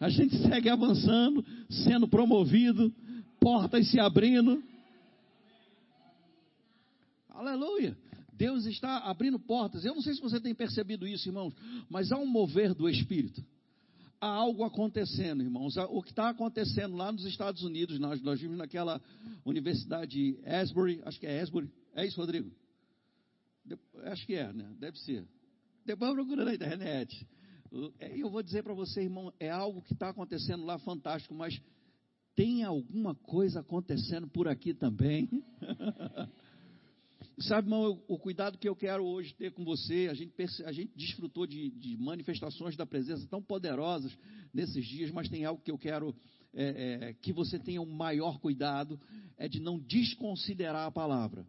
A 0.00 0.08
gente 0.08 0.36
segue 0.38 0.68
avançando, 0.68 1.44
sendo 1.68 2.08
promovido, 2.08 2.92
portas 3.38 3.88
se 3.90 4.00
abrindo. 4.00 4.62
Aleluia. 7.28 7.96
Deus 8.32 8.66
está 8.66 8.98
abrindo 8.98 9.38
portas. 9.38 9.84
Eu 9.84 9.94
não 9.94 10.02
sei 10.02 10.14
se 10.14 10.20
você 10.20 10.40
tem 10.40 10.54
percebido 10.54 11.06
isso, 11.06 11.28
irmãos, 11.28 11.54
mas 11.88 12.10
há 12.10 12.18
um 12.18 12.26
mover 12.26 12.74
do 12.74 12.88
Espírito. 12.88 13.44
Há 14.22 14.28
algo 14.28 14.62
acontecendo, 14.62 15.42
irmãos. 15.42 15.76
O 15.76 16.00
que 16.00 16.10
está 16.10 16.28
acontecendo 16.28 16.94
lá 16.94 17.10
nos 17.10 17.24
Estados 17.24 17.64
Unidos, 17.64 17.98
nós, 17.98 18.22
nós 18.22 18.40
vimos 18.40 18.56
naquela 18.56 19.02
universidade 19.44 20.38
Asbury, 20.46 21.02
acho 21.04 21.18
que 21.18 21.26
é 21.26 21.40
Asbury. 21.40 21.68
É 21.92 22.06
isso, 22.06 22.20
Rodrigo? 22.20 22.48
De, 23.64 23.76
acho 24.04 24.24
que 24.24 24.36
é, 24.36 24.52
né? 24.52 24.72
Deve 24.78 24.96
ser. 25.00 25.26
Depois 25.84 26.12
procura 26.12 26.44
na 26.44 26.54
internet. 26.54 27.26
É, 27.98 28.16
eu 28.16 28.30
vou 28.30 28.44
dizer 28.44 28.62
para 28.62 28.74
você, 28.74 29.02
irmão, 29.02 29.32
é 29.40 29.50
algo 29.50 29.82
que 29.82 29.92
está 29.92 30.10
acontecendo 30.10 30.64
lá 30.64 30.78
fantástico, 30.78 31.34
mas 31.34 31.60
tem 32.36 32.62
alguma 32.62 33.16
coisa 33.16 33.58
acontecendo 33.58 34.28
por 34.28 34.46
aqui 34.46 34.72
também. 34.72 35.28
Sabe, 37.42 37.66
irmão, 37.66 38.00
o 38.06 38.18
cuidado 38.18 38.56
que 38.56 38.68
eu 38.68 38.76
quero 38.76 39.04
hoje 39.04 39.34
ter 39.34 39.50
com 39.50 39.64
você, 39.64 40.06
a 40.08 40.14
gente, 40.14 40.32
a 40.64 40.70
gente 40.70 40.92
desfrutou 40.96 41.44
de, 41.44 41.70
de 41.70 41.96
manifestações 41.96 42.76
da 42.76 42.86
presença 42.86 43.26
tão 43.26 43.42
poderosas 43.42 44.16
nesses 44.54 44.86
dias, 44.86 45.10
mas 45.10 45.28
tem 45.28 45.44
algo 45.44 45.60
que 45.60 45.70
eu 45.70 45.78
quero 45.78 46.14
é, 46.54 47.08
é, 47.08 47.12
que 47.14 47.32
você 47.32 47.58
tenha 47.58 47.82
um 47.82 47.92
maior 47.92 48.38
cuidado, 48.38 49.00
é 49.36 49.48
de 49.48 49.58
não 49.58 49.76
desconsiderar 49.76 50.86
a 50.86 50.92
palavra. 50.92 51.44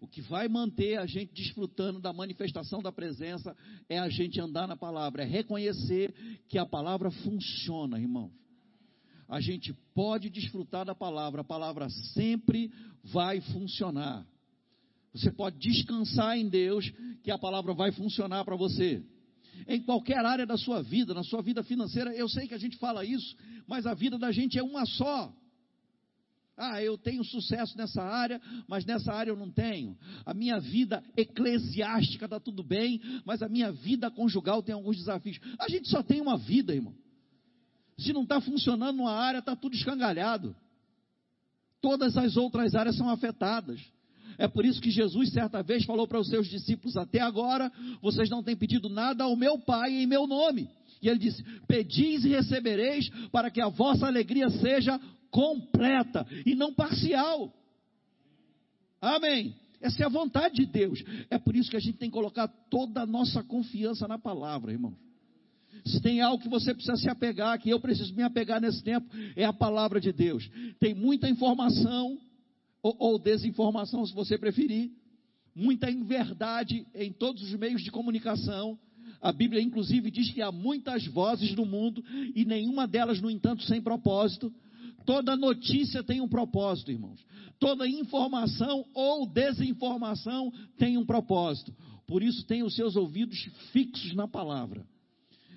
O 0.00 0.08
que 0.08 0.22
vai 0.22 0.48
manter 0.48 0.98
a 0.98 1.04
gente 1.04 1.34
desfrutando 1.34 2.00
da 2.00 2.14
manifestação 2.14 2.80
da 2.80 2.90
presença 2.90 3.54
é 3.90 3.98
a 3.98 4.08
gente 4.08 4.40
andar 4.40 4.66
na 4.66 4.76
palavra, 4.76 5.22
é 5.22 5.26
reconhecer 5.26 6.14
que 6.48 6.56
a 6.56 6.64
palavra 6.64 7.10
funciona, 7.10 8.00
irmãos. 8.00 8.32
A 9.28 9.38
gente 9.38 9.74
pode 9.94 10.30
desfrutar 10.30 10.86
da 10.86 10.94
palavra, 10.94 11.42
a 11.42 11.44
palavra 11.44 11.90
sempre 12.14 12.72
vai 13.04 13.42
funcionar. 13.42 14.26
Você 15.12 15.30
pode 15.30 15.58
descansar 15.58 16.36
em 16.38 16.48
Deus, 16.48 16.90
que 17.22 17.30
a 17.30 17.38
palavra 17.38 17.74
vai 17.74 17.90
funcionar 17.92 18.44
para 18.44 18.56
você. 18.56 19.02
Em 19.66 19.80
qualquer 19.82 20.24
área 20.24 20.46
da 20.46 20.56
sua 20.56 20.82
vida, 20.82 21.12
na 21.12 21.24
sua 21.24 21.42
vida 21.42 21.62
financeira, 21.62 22.14
eu 22.14 22.28
sei 22.28 22.46
que 22.46 22.54
a 22.54 22.58
gente 22.58 22.76
fala 22.76 23.04
isso, 23.04 23.36
mas 23.66 23.86
a 23.86 23.94
vida 23.94 24.18
da 24.18 24.30
gente 24.30 24.58
é 24.58 24.62
uma 24.62 24.86
só. 24.86 25.34
Ah, 26.56 26.82
eu 26.82 26.98
tenho 26.98 27.24
sucesso 27.24 27.76
nessa 27.76 28.02
área, 28.02 28.40
mas 28.68 28.84
nessa 28.84 29.12
área 29.12 29.30
eu 29.30 29.36
não 29.36 29.50
tenho. 29.50 29.96
A 30.26 30.34
minha 30.34 30.60
vida 30.60 31.02
eclesiástica 31.16 32.26
está 32.26 32.38
tudo 32.38 32.62
bem, 32.62 33.00
mas 33.24 33.42
a 33.42 33.48
minha 33.48 33.72
vida 33.72 34.10
conjugal 34.10 34.62
tem 34.62 34.74
alguns 34.74 34.96
desafios. 34.98 35.40
A 35.58 35.68
gente 35.68 35.88
só 35.88 36.02
tem 36.02 36.20
uma 36.20 36.36
vida, 36.36 36.74
irmão. 36.74 36.94
Se 37.98 38.12
não 38.12 38.22
está 38.22 38.40
funcionando 38.40 38.96
numa 38.96 39.12
área, 39.12 39.38
está 39.38 39.56
tudo 39.56 39.74
escangalhado. 39.74 40.54
Todas 41.80 42.16
as 42.16 42.36
outras 42.36 42.74
áreas 42.74 42.96
são 42.96 43.08
afetadas. 43.08 43.80
É 44.38 44.48
por 44.48 44.64
isso 44.64 44.80
que 44.80 44.90
Jesus, 44.90 45.30
certa 45.32 45.62
vez, 45.62 45.84
falou 45.84 46.06
para 46.06 46.20
os 46.20 46.28
seus 46.28 46.48
discípulos: 46.48 46.96
Até 46.96 47.20
agora 47.20 47.70
vocês 48.00 48.28
não 48.30 48.42
têm 48.42 48.56
pedido 48.56 48.88
nada 48.88 49.24
ao 49.24 49.36
meu 49.36 49.58
Pai 49.58 49.92
em 49.92 50.06
meu 50.06 50.26
nome. 50.26 50.68
E 51.02 51.08
ele 51.08 51.18
disse: 51.18 51.42
Pedis 51.66 52.24
e 52.24 52.28
recebereis, 52.28 53.08
para 53.30 53.50
que 53.50 53.60
a 53.60 53.68
vossa 53.68 54.06
alegria 54.06 54.48
seja 54.50 55.00
completa 55.30 56.26
e 56.44 56.54
não 56.54 56.74
parcial. 56.74 57.52
Amém. 59.00 59.54
Essa 59.80 60.02
é 60.02 60.06
a 60.06 60.10
vontade 60.10 60.56
de 60.56 60.66
Deus. 60.66 61.02
É 61.30 61.38
por 61.38 61.56
isso 61.56 61.70
que 61.70 61.76
a 61.76 61.80
gente 61.80 61.96
tem 61.96 62.10
que 62.10 62.14
colocar 62.14 62.48
toda 62.70 63.02
a 63.02 63.06
nossa 63.06 63.42
confiança 63.42 64.06
na 64.06 64.18
palavra, 64.18 64.72
irmão. 64.72 64.94
Se 65.86 66.00
tem 66.00 66.20
algo 66.20 66.42
que 66.42 66.48
você 66.48 66.74
precisa 66.74 66.96
se 66.96 67.08
apegar, 67.08 67.58
que 67.58 67.70
eu 67.70 67.80
preciso 67.80 68.14
me 68.14 68.22
apegar 68.22 68.60
nesse 68.60 68.82
tempo, 68.82 69.06
é 69.34 69.44
a 69.44 69.52
palavra 69.52 69.98
de 69.98 70.12
Deus. 70.12 70.48
Tem 70.78 70.94
muita 70.94 71.28
informação, 71.28 72.18
ou, 72.82 72.96
ou 72.98 73.18
desinformação, 73.18 74.04
se 74.06 74.14
você 74.14 74.38
preferir, 74.38 74.90
muita 75.54 75.90
inverdade 75.90 76.86
em 76.94 77.12
todos 77.12 77.42
os 77.42 77.54
meios 77.54 77.82
de 77.82 77.90
comunicação. 77.90 78.78
A 79.20 79.32
Bíblia, 79.32 79.60
inclusive, 79.60 80.10
diz 80.10 80.30
que 80.30 80.40
há 80.40 80.50
muitas 80.50 81.06
vozes 81.06 81.54
no 81.54 81.66
mundo 81.66 82.02
e 82.34 82.44
nenhuma 82.44 82.86
delas, 82.86 83.20
no 83.20 83.30
entanto, 83.30 83.62
sem 83.64 83.82
propósito. 83.82 84.52
Toda 85.04 85.36
notícia 85.36 86.02
tem 86.02 86.20
um 86.20 86.28
propósito, 86.28 86.90
irmãos. 86.90 87.20
Toda 87.58 87.86
informação 87.86 88.86
ou 88.94 89.26
desinformação 89.26 90.52
tem 90.78 90.96
um 90.96 91.04
propósito. 91.04 91.74
Por 92.06 92.22
isso, 92.22 92.46
tenha 92.46 92.64
os 92.64 92.74
seus 92.74 92.96
ouvidos 92.96 93.38
fixos 93.72 94.14
na 94.14 94.26
palavra. 94.26 94.86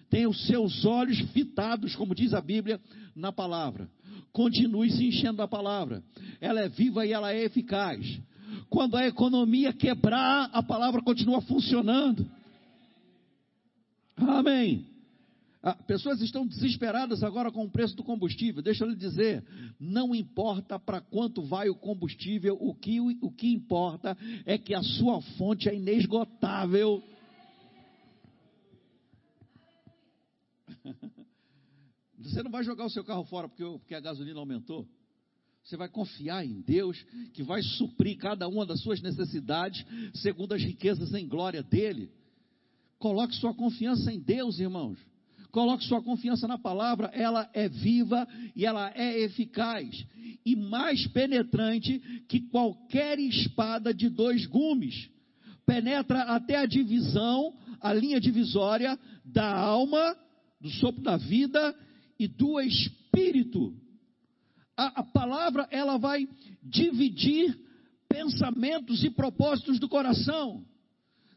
Tenha 0.10 0.30
os 0.30 0.46
seus 0.46 0.86
olhos 0.86 1.20
fitados, 1.32 1.96
como 1.96 2.13
diz 2.13 2.34
a 2.34 2.42
Bíblia, 2.42 2.80
na 3.15 3.32
palavra. 3.32 3.89
Continue 4.34 4.90
se 4.90 5.06
enchendo 5.06 5.38
da 5.38 5.48
palavra. 5.48 6.04
Ela 6.42 6.62
é 6.62 6.68
viva 6.68 7.06
e 7.06 7.13
ela 7.13 7.32
é 7.32 7.44
eficaz. 7.44 8.20
Quando 8.70 8.98
a 8.98 9.06
economia 9.06 9.72
quebrar, 9.72 10.50
a 10.52 10.63
palavra 10.63 11.02
continua 11.04 11.40
funcionando. 11.42 12.28
Amém. 14.18 14.88
Ah, 15.62 15.75
pessoas 15.75 16.20
estão 16.20 16.46
desesperadas 16.46 17.24
agora 17.24 17.52
com 17.52 17.63
o 17.63 17.70
preço 17.70 17.96
do 17.96 18.04
combustível. 18.04 18.62
Deixa 18.62 18.84
eu 18.84 18.90
lhe 18.90 18.96
dizer, 18.96 19.46
não 19.80 20.13
importa 20.13 20.78
para 20.78 21.00
quanto 21.00 21.42
vai 21.44 21.70
o 21.70 21.75
combustível, 21.75 22.58
o 22.60 22.74
que, 22.74 23.00
o 23.00 23.32
que 23.32 23.54
importa 23.54 24.18
é 24.46 24.58
que 24.58 24.74
a 24.74 24.84
sua 24.84 25.22
fonte 25.38 25.70
é 25.70 25.75
inesgotável. 25.75 27.02
Você 32.24 32.42
não 32.42 32.51
vai 32.51 32.63
jogar 32.63 32.86
o 32.86 32.89
seu 32.89 33.03
carro 33.03 33.25
fora 33.25 33.50
porque, 33.50 33.63
porque 33.63 33.96
a 33.96 34.00
gasolina 34.00 34.39
aumentou. 34.39 34.88
Você 35.63 35.77
vai 35.77 35.88
confiar 35.88 36.46
em 36.46 36.62
Deus, 36.62 37.03
que 37.34 37.44
vai 37.44 37.62
suprir 37.62 38.18
cada 38.18 38.48
uma 38.48 38.65
das 38.65 38.82
suas 38.82 39.01
necessidades, 39.01 39.86
segundo 40.15 40.53
as 40.53 40.62
riquezas 40.62 41.13
em 41.13 41.27
glória 41.27 41.63
dele. 41.63 42.12
Coloque 43.00 43.36
sua 43.36 43.53
confiança 43.53 44.12
em 44.12 44.20
Deus, 44.20 44.60
irmãos. 44.60 44.98
Coloque 45.51 45.86
sua 45.86 46.01
confiança 46.01 46.48
na 46.48 46.58
palavra, 46.58 47.12
ela 47.13 47.50
é 47.53 47.70
viva 47.70 48.27
e 48.56 48.65
ela 48.65 48.92
é 48.96 49.20
eficaz 49.22 50.06
e 50.44 50.56
mais 50.56 51.06
penetrante 51.08 52.00
que 52.27 52.42
qualquer 52.50 53.20
espada 53.20 53.94
de 53.94 54.10
dois 54.10 54.46
gumes. 54.48 55.10
Penetra 55.65 56.24
até 56.24 56.58
a 56.58 56.65
divisão, 56.65 57.53
a 57.80 57.94
linha 57.94 58.20
divisória 58.20 59.00
da 59.24 59.56
alma, 59.56 60.18
do 60.60 60.70
sopro 60.72 61.03
da 61.03 61.18
vida 61.18 61.75
e 62.24 62.27
do 62.27 62.60
espírito. 62.62 63.74
A, 64.77 65.01
a 65.01 65.03
palavra 65.03 65.68
ela 65.70 65.98
vai 65.98 66.27
dividir 66.63 67.60
pensamentos 68.08 69.03
e 69.03 69.10
propósitos 69.10 69.77
do 69.77 69.89
coração. 69.89 70.63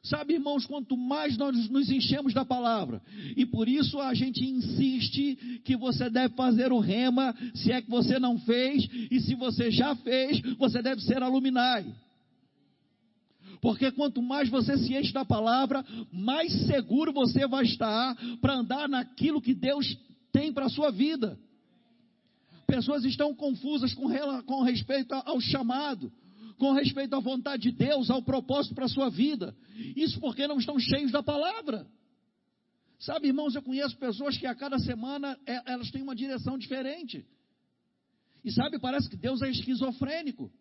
Sabe, 0.05 0.35
irmãos, 0.35 0.64
quanto 0.64 0.97
mais 0.97 1.37
nós 1.37 1.69
nos 1.69 1.90
enchemos 1.90 2.33
da 2.33 2.45
palavra, 2.45 3.02
e 3.37 3.45
por 3.45 3.69
isso 3.69 3.99
a 3.99 4.14
gente 4.14 4.45
insiste 4.45 5.61
que 5.64 5.76
você 5.76 6.09
deve 6.09 6.37
fazer 6.37 6.71
o 6.71 6.78
rema, 6.78 7.35
se 7.57 7.73
é 7.73 7.83
que 7.83 7.90
você 7.90 8.16
não 8.21 8.38
fez, 8.38 8.88
e 9.11 9.19
se 9.19 9.35
você 9.35 9.69
já 9.69 9.97
fez, 9.97 10.40
você 10.57 10.81
deve 10.81 11.00
ser 11.00 11.21
aluminai. 11.25 11.85
Porque 13.61 13.90
quanto 13.90 14.23
mais 14.23 14.49
você 14.49 14.78
se 14.78 14.95
enche 14.95 15.12
da 15.12 15.25
palavra, 15.25 15.85
mais 16.12 16.52
seguro 16.66 17.12
você 17.12 17.49
vai 17.49 17.64
estar 17.64 18.16
para 18.40 18.55
andar 18.55 18.88
naquilo 18.88 19.43
que 19.43 19.55
Deus 19.55 19.97
tem 20.37 20.52
para 20.52 20.66
a 20.66 20.69
sua 20.69 20.90
vida. 20.90 21.38
Pessoas 22.66 23.05
estão 23.07 23.35
confusas 23.35 23.95
com, 23.95 24.07
com 24.45 24.62
respeito 24.62 25.14
ao 25.14 25.40
chamado, 25.40 26.12
com 26.59 26.73
respeito 26.73 27.16
à 27.16 27.21
vontade 27.21 27.62
de 27.62 27.73
Deus, 27.73 28.11
ao 28.11 28.23
propósito 28.23 28.75
para 28.75 28.85
a 28.85 28.88
sua 28.88 29.09
vida. 29.09 29.57
Isso 29.97 30.21
porque 30.21 30.47
não 30.47 30.59
estão 30.59 30.78
cheios 30.78 31.11
da 31.11 31.23
palavra. 31.23 31.87
Sabe, 32.99 33.28
irmãos, 33.28 33.55
eu 33.55 33.62
conheço 33.62 33.97
pessoas 33.97 34.37
que 34.37 34.47
a 34.47 34.55
cada 34.55 34.78
semana 34.78 35.38
é, 35.47 35.73
elas 35.73 35.90
têm 35.90 36.02
uma 36.02 36.14
direção 36.14 36.59
diferente. 36.59 37.26
E 38.45 38.52
sabe, 38.52 38.78
parece 38.78 39.09
que 39.09 39.16
Deus 39.16 39.40
é 39.40 39.49
esquizofrênico. 39.49 40.52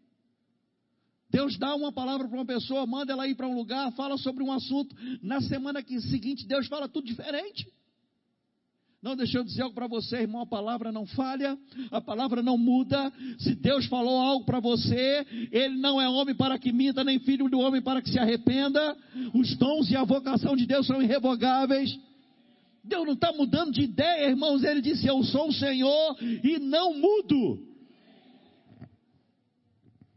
Deus 1.30 1.58
dá 1.58 1.76
uma 1.76 1.92
palavra 1.92 2.30
para 2.30 2.38
uma 2.38 2.46
pessoa, 2.46 2.86
manda 2.86 3.12
ela 3.12 3.28
ir 3.28 3.36
para 3.36 3.48
um 3.48 3.56
lugar, 3.56 3.92
fala 3.94 4.18
sobre 4.18 4.42
um 4.42 4.54
assunto. 4.54 4.96
Na 5.22 5.42
semana 5.42 5.84
seguinte, 5.86 6.48
Deus 6.48 6.66
fala 6.68 6.88
tudo 6.88 7.06
diferente. 7.06 7.70
Não, 9.06 9.16
deixa 9.16 9.38
eu 9.38 9.44
dizer 9.44 9.62
algo 9.62 9.76
para 9.76 9.86
você, 9.86 10.22
irmão. 10.22 10.42
A 10.42 10.48
palavra 10.48 10.92
não 10.92 11.06
falha, 11.06 11.56
a 11.92 12.02
palavra 12.02 12.42
não 12.42 12.58
muda. 12.58 13.14
Se 13.38 13.54
Deus 13.54 13.86
falou 13.86 14.18
algo 14.18 14.44
para 14.46 14.60
você, 14.60 15.24
Ele 15.52 15.78
não 15.78 16.02
é 16.02 16.10
homem 16.10 16.34
para 16.34 16.58
que 16.58 16.72
minta, 16.72 17.04
nem 17.04 17.20
filho 17.20 17.48
do 17.48 17.60
homem 17.60 17.84
para 17.84 18.02
que 18.02 18.10
se 18.10 18.18
arrependa. 18.18 18.98
Os 19.32 19.56
dons 19.58 19.92
e 19.92 19.96
a 19.96 20.04
vocação 20.04 20.56
de 20.56 20.66
Deus 20.66 20.88
são 20.88 21.04
irrevogáveis. 21.04 21.96
Deus 22.84 23.06
não 23.06 23.14
está 23.14 23.32
mudando 23.32 23.74
de 23.74 23.84
ideia, 23.84 24.28
irmãos. 24.28 24.64
Ele 24.64 24.82
disse: 24.82 25.06
Eu 25.06 25.24
sou 25.24 25.50
o 25.50 25.54
Senhor 25.54 26.18
e 26.44 26.58
não 26.58 26.96
mudo. 26.96 27.60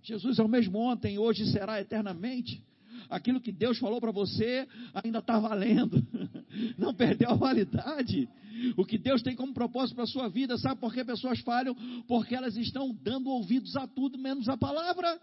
Jesus 0.02 0.38
é 0.38 0.42
o 0.42 0.49
mesmo 0.49 0.78
ontem, 0.78 1.18
hoje 1.18 1.45
será 1.52 1.78
eternamente. 1.78 2.66
Aquilo 3.09 3.41
que 3.41 3.53
Deus 3.53 3.79
falou 3.79 4.00
para 4.00 4.11
você 4.11 4.67
ainda 4.95 5.19
está 5.21 5.38
valendo. 5.38 6.07
Não 6.77 6.95
perdeu 6.95 7.31
a 7.31 7.35
validade. 7.35 8.29
O 8.77 8.85
que 8.85 8.99
Deus 8.99 9.23
tem 9.23 9.37
como 9.37 9.55
propósito 9.55 9.95
para 9.95 10.05
a 10.05 10.09
sua 10.09 10.29
vida, 10.29 10.59
sabe 10.59 10.81
por 10.81 10.93
que 10.93 11.05
pessoas 11.05 11.41
falham? 11.41 11.75
Porque 12.07 12.35
elas 12.35 12.57
estão 12.57 12.93
dando 13.03 13.31
ouvidos 13.31 13.77
a 13.77 13.87
tudo 13.87 14.19
menos 14.19 14.49
a 14.49 14.57
palavra. 14.57 15.19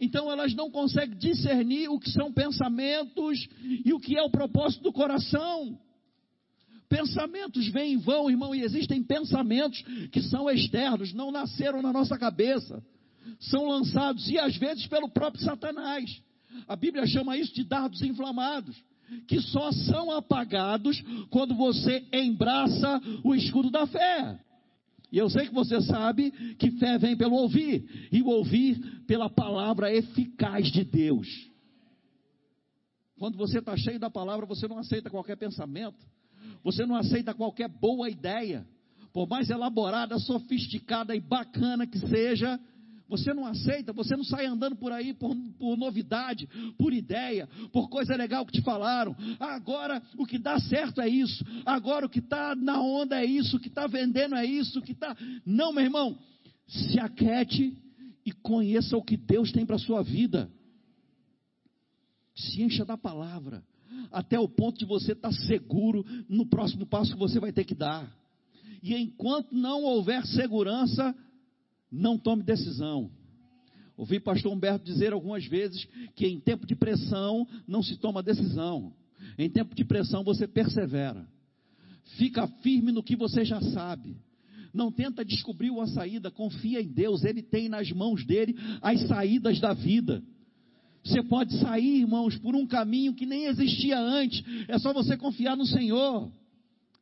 Então 0.00 0.30
elas 0.30 0.54
não 0.54 0.70
conseguem 0.70 1.18
discernir 1.18 1.88
o 1.88 1.98
que 1.98 2.10
são 2.10 2.32
pensamentos 2.32 3.48
e 3.84 3.92
o 3.92 3.98
que 3.98 4.16
é 4.16 4.22
o 4.22 4.30
propósito 4.30 4.82
do 4.82 4.92
coração. 4.92 5.78
Pensamentos 6.88 7.68
vêm 7.68 7.94
e 7.94 7.96
vão, 7.96 8.30
irmão, 8.30 8.54
e 8.54 8.62
existem 8.62 9.02
pensamentos 9.02 9.82
que 10.10 10.22
são 10.22 10.48
externos, 10.48 11.12
não 11.12 11.30
nasceram 11.30 11.82
na 11.82 11.92
nossa 11.92 12.16
cabeça. 12.16 12.82
São 13.40 13.68
lançados, 13.68 14.28
e 14.28 14.38
às 14.38 14.56
vezes 14.56 14.86
pelo 14.86 15.08
próprio 15.08 15.44
Satanás. 15.44 16.22
A 16.66 16.76
Bíblia 16.76 17.06
chama 17.06 17.36
isso 17.36 17.54
de 17.54 17.64
dardos 17.64 18.02
inflamados, 18.02 18.76
que 19.26 19.40
só 19.40 19.70
são 19.72 20.10
apagados 20.10 21.02
quando 21.30 21.54
você 21.54 22.04
embraça 22.12 23.00
o 23.24 23.34
escudo 23.34 23.70
da 23.70 23.86
fé. 23.86 24.38
E 25.10 25.18
eu 25.18 25.30
sei 25.30 25.46
que 25.46 25.54
você 25.54 25.80
sabe 25.80 26.30
que 26.56 26.70
fé 26.72 26.98
vem 26.98 27.16
pelo 27.16 27.36
ouvir, 27.36 28.08
e 28.12 28.20
o 28.20 28.28
ouvir 28.28 28.78
pela 29.06 29.30
palavra 29.30 29.92
eficaz 29.92 30.70
de 30.70 30.84
Deus. 30.84 31.26
Quando 33.18 33.36
você 33.36 33.58
está 33.58 33.76
cheio 33.76 33.98
da 33.98 34.10
palavra, 34.10 34.46
você 34.46 34.68
não 34.68 34.78
aceita 34.78 35.10
qualquer 35.10 35.36
pensamento, 35.36 36.06
você 36.62 36.84
não 36.84 36.94
aceita 36.94 37.34
qualquer 37.34 37.68
boa 37.68 38.08
ideia, 38.08 38.66
por 39.12 39.26
mais 39.26 39.48
elaborada, 39.48 40.18
sofisticada 40.18 41.16
e 41.16 41.20
bacana 41.20 41.86
que 41.86 41.98
seja, 41.98 42.60
você 43.08 43.32
não 43.32 43.46
aceita, 43.46 43.92
você 43.92 44.14
não 44.14 44.24
sai 44.24 44.46
andando 44.46 44.76
por 44.76 44.92
aí 44.92 45.14
por, 45.14 45.34
por 45.58 45.76
novidade, 45.76 46.46
por 46.76 46.92
ideia, 46.92 47.48
por 47.72 47.88
coisa 47.88 48.14
legal 48.14 48.44
que 48.44 48.52
te 48.52 48.62
falaram. 48.62 49.16
agora 49.40 50.02
o 50.16 50.26
que 50.26 50.38
dá 50.38 50.58
certo 50.60 51.00
é 51.00 51.08
isso. 51.08 51.44
Agora 51.64 52.04
o 52.04 52.08
que 52.08 52.18
está 52.18 52.54
na 52.54 52.80
onda 52.80 53.20
é 53.20 53.24
isso. 53.24 53.56
O 53.56 53.60
que 53.60 53.68
está 53.68 53.86
vendendo 53.86 54.34
é 54.34 54.44
isso. 54.44 54.78
O 54.78 54.82
que 54.82 54.92
está. 54.92 55.16
Não, 55.44 55.72
meu 55.72 55.84
irmão. 55.84 56.18
Se 56.66 57.00
aquete 57.00 57.76
e 58.26 58.32
conheça 58.32 58.94
o 58.94 59.02
que 59.02 59.16
Deus 59.16 59.50
tem 59.52 59.64
para 59.64 59.76
a 59.76 59.80
sua 59.80 60.02
vida. 60.02 60.50
Se 62.34 62.62
encha 62.62 62.84
da 62.84 62.96
palavra. 62.96 63.64
Até 64.12 64.38
o 64.38 64.48
ponto 64.48 64.78
de 64.78 64.84
você 64.84 65.12
estar 65.12 65.30
tá 65.30 65.34
seguro 65.46 66.04
no 66.28 66.46
próximo 66.46 66.84
passo 66.84 67.12
que 67.12 67.18
você 67.18 67.40
vai 67.40 67.52
ter 67.52 67.64
que 67.64 67.74
dar. 67.74 68.14
E 68.82 68.94
enquanto 68.94 69.52
não 69.52 69.82
houver 69.82 70.24
segurança, 70.26 71.14
não 71.90 72.18
tome 72.18 72.42
decisão. 72.42 73.10
Ouvi 73.96 74.20
pastor 74.20 74.52
Humberto 74.52 74.84
dizer 74.84 75.12
algumas 75.12 75.44
vezes 75.46 75.86
que 76.14 76.26
em 76.26 76.38
tempo 76.38 76.66
de 76.66 76.76
pressão 76.76 77.46
não 77.66 77.82
se 77.82 77.96
toma 77.96 78.22
decisão. 78.22 78.92
Em 79.36 79.50
tempo 79.50 79.74
de 79.74 79.84
pressão 79.84 80.22
você 80.22 80.46
persevera. 80.46 81.26
Fica 82.16 82.46
firme 82.62 82.92
no 82.92 83.02
que 83.02 83.16
você 83.16 83.44
já 83.44 83.60
sabe. 83.60 84.16
Não 84.72 84.92
tenta 84.92 85.24
descobrir 85.24 85.70
uma 85.70 85.86
saída, 85.86 86.30
confia 86.30 86.80
em 86.80 86.86
Deus, 86.86 87.24
Ele 87.24 87.42
tem 87.42 87.68
nas 87.68 87.90
mãos 87.90 88.24
dele 88.24 88.54
as 88.80 89.00
saídas 89.08 89.58
da 89.58 89.72
vida. 89.72 90.22
Você 91.04 91.22
pode 91.22 91.58
sair, 91.58 92.00
irmãos, 92.00 92.36
por 92.38 92.54
um 92.54 92.66
caminho 92.66 93.14
que 93.14 93.26
nem 93.26 93.46
existia 93.46 93.98
antes. 93.98 94.44
É 94.68 94.78
só 94.78 94.92
você 94.92 95.16
confiar 95.16 95.56
no 95.56 95.66
Senhor. 95.66 96.30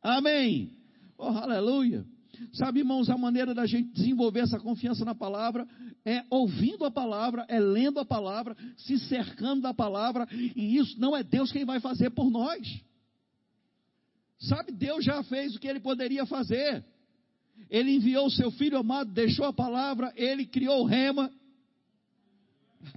Amém. 0.01 0.71
Oh, 1.17 1.25
aleluia. 1.25 2.05
Sabe, 2.53 2.79
irmãos, 2.79 3.09
a 3.09 3.17
maneira 3.17 3.53
da 3.53 3.65
gente 3.65 3.91
desenvolver 3.93 4.41
essa 4.41 4.59
confiança 4.59 5.03
na 5.03 5.15
palavra 5.15 5.67
é 6.05 6.23
ouvindo 6.29 6.85
a 6.85 6.91
palavra, 6.91 7.45
é 7.47 7.59
lendo 7.59 7.99
a 7.99 8.05
palavra, 8.05 8.55
se 8.77 8.97
cercando 8.99 9.61
da 9.61 9.73
palavra, 9.73 10.27
e 10.31 10.77
isso 10.77 10.99
não 10.99 11.15
é 11.15 11.23
Deus 11.23 11.51
quem 11.51 11.65
vai 11.65 11.79
fazer 11.79 12.09
por 12.11 12.29
nós. 12.29 12.81
Sabe, 14.39 14.71
Deus 14.71 15.03
já 15.03 15.23
fez 15.23 15.55
o 15.55 15.59
que 15.59 15.67
ele 15.67 15.79
poderia 15.79 16.25
fazer. 16.25 16.85
Ele 17.69 17.95
enviou 17.95 18.27
o 18.27 18.31
seu 18.31 18.51
filho 18.51 18.77
amado, 18.77 19.11
deixou 19.11 19.45
a 19.45 19.53
palavra, 19.53 20.13
ele 20.15 20.45
criou 20.45 20.81
o 20.81 20.85
rema. 20.85 21.31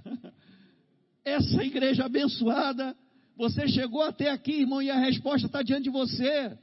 Essa 1.25 1.63
igreja 1.63 2.05
abençoada, 2.05 2.95
você 3.35 3.67
chegou 3.67 4.03
até 4.03 4.29
aqui, 4.29 4.61
irmão, 4.61 4.81
e 4.81 4.91
a 4.91 4.99
resposta 4.99 5.47
está 5.47 5.63
diante 5.63 5.83
de 5.83 5.89
você 5.89 6.57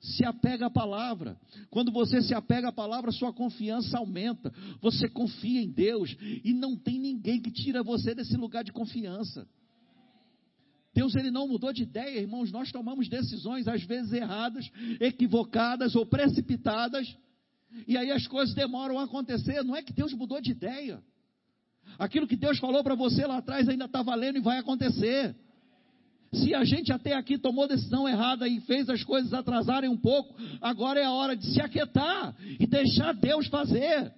se 0.00 0.24
apega 0.24 0.66
à 0.66 0.70
palavra. 0.70 1.38
Quando 1.68 1.92
você 1.92 2.22
se 2.22 2.34
apega 2.34 2.68
à 2.68 2.72
palavra, 2.72 3.12
sua 3.12 3.32
confiança 3.32 3.98
aumenta. 3.98 4.52
Você 4.80 5.08
confia 5.08 5.60
em 5.60 5.70
Deus 5.70 6.16
e 6.42 6.54
não 6.54 6.76
tem 6.76 6.98
ninguém 6.98 7.40
que 7.40 7.50
tira 7.50 7.82
você 7.82 8.14
desse 8.14 8.36
lugar 8.36 8.64
de 8.64 8.72
confiança. 8.72 9.46
Deus 10.92 11.14
ele 11.14 11.30
não 11.30 11.46
mudou 11.46 11.72
de 11.72 11.82
ideia, 11.82 12.20
irmãos. 12.20 12.50
Nós 12.50 12.72
tomamos 12.72 13.08
decisões 13.08 13.68
às 13.68 13.82
vezes 13.84 14.12
erradas, 14.12 14.68
equivocadas 14.98 15.94
ou 15.94 16.04
precipitadas, 16.04 17.14
e 17.86 17.96
aí 17.96 18.10
as 18.10 18.26
coisas 18.26 18.54
demoram 18.54 18.98
a 18.98 19.04
acontecer. 19.04 19.62
Não 19.62 19.76
é 19.76 19.82
que 19.82 19.92
Deus 19.92 20.12
mudou 20.12 20.40
de 20.40 20.50
ideia. 20.50 21.02
Aquilo 21.98 22.26
que 22.26 22.36
Deus 22.36 22.58
falou 22.58 22.82
para 22.82 22.94
você 22.94 23.26
lá 23.26 23.38
atrás 23.38 23.68
ainda 23.68 23.84
está 23.84 24.02
valendo 24.02 24.38
e 24.38 24.42
vai 24.42 24.58
acontecer. 24.58 25.36
Se 26.32 26.54
a 26.54 26.64
gente 26.64 26.92
até 26.92 27.14
aqui 27.14 27.36
tomou 27.36 27.66
decisão 27.66 28.08
errada 28.08 28.46
e 28.46 28.60
fez 28.60 28.88
as 28.88 29.02
coisas 29.02 29.32
atrasarem 29.32 29.90
um 29.90 29.96
pouco, 29.96 30.34
agora 30.60 31.00
é 31.00 31.04
a 31.04 31.12
hora 31.12 31.36
de 31.36 31.44
se 31.46 31.60
aquietar 31.60 32.36
e 32.58 32.66
deixar 32.66 33.12
Deus 33.14 33.48
fazer. 33.48 34.12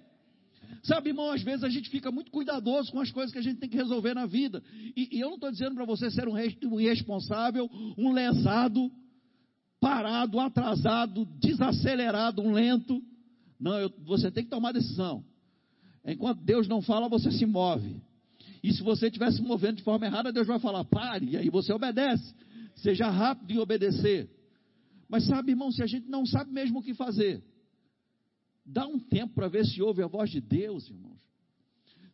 Sabe, 0.83 1.09
irmão, 1.09 1.31
às 1.31 1.41
vezes 1.41 1.63
a 1.63 1.69
gente 1.69 1.89
fica 1.89 2.11
muito 2.11 2.29
cuidadoso 2.29 2.91
com 2.91 2.99
as 2.99 3.09
coisas 3.09 3.31
que 3.31 3.39
a 3.39 3.41
gente 3.41 3.59
tem 3.59 3.69
que 3.69 3.77
resolver 3.77 4.13
na 4.13 4.25
vida. 4.25 4.61
E, 4.95 5.17
e 5.17 5.21
eu 5.21 5.29
não 5.29 5.35
estou 5.35 5.49
dizendo 5.49 5.75
para 5.75 5.85
você 5.85 6.11
ser 6.11 6.27
um, 6.27 6.79
irresponsável, 6.79 7.69
um 7.97 8.11
lesado, 8.11 8.91
parado, 9.79 10.39
atrasado, 10.39 11.25
desacelerado, 11.39 12.41
um 12.41 12.51
lento. 12.51 13.01
Não, 13.59 13.79
eu, 13.79 13.91
você 14.03 14.29
tem 14.29 14.43
que 14.43 14.49
tomar 14.49 14.73
decisão. 14.73 15.23
Enquanto 16.05 16.43
Deus 16.43 16.67
não 16.67 16.81
fala, 16.81 17.07
você 17.07 17.31
se 17.31 17.45
move. 17.45 18.01
E 18.63 18.71
se 18.71 18.81
você 18.81 19.07
estiver 19.07 19.29
se 19.31 19.41
movendo 19.41 19.75
de 19.75 19.83
forma 19.83 20.05
errada, 20.05 20.31
Deus 20.31 20.47
vai 20.47 20.57
falar, 20.57 20.85
pare, 20.85 21.31
e 21.31 21.37
aí 21.37 21.49
você 21.49 21.73
obedece. 21.73 22.33
Seja 22.75 23.09
rápido 23.09 23.51
em 23.51 23.59
obedecer. 23.59 24.29
Mas 25.09 25.25
sabe, 25.25 25.51
irmão, 25.51 25.69
se 25.69 25.83
a 25.83 25.85
gente 25.85 26.09
não 26.09 26.25
sabe 26.25 26.51
mesmo 26.51 26.79
o 26.79 26.81
que 26.81 26.93
fazer, 26.93 27.43
dá 28.65 28.87
um 28.87 28.97
tempo 28.97 29.33
para 29.35 29.49
ver 29.49 29.65
se 29.65 29.81
ouve 29.81 30.01
a 30.01 30.07
voz 30.07 30.29
de 30.31 30.39
Deus, 30.39 30.89
irmãos. 30.89 31.21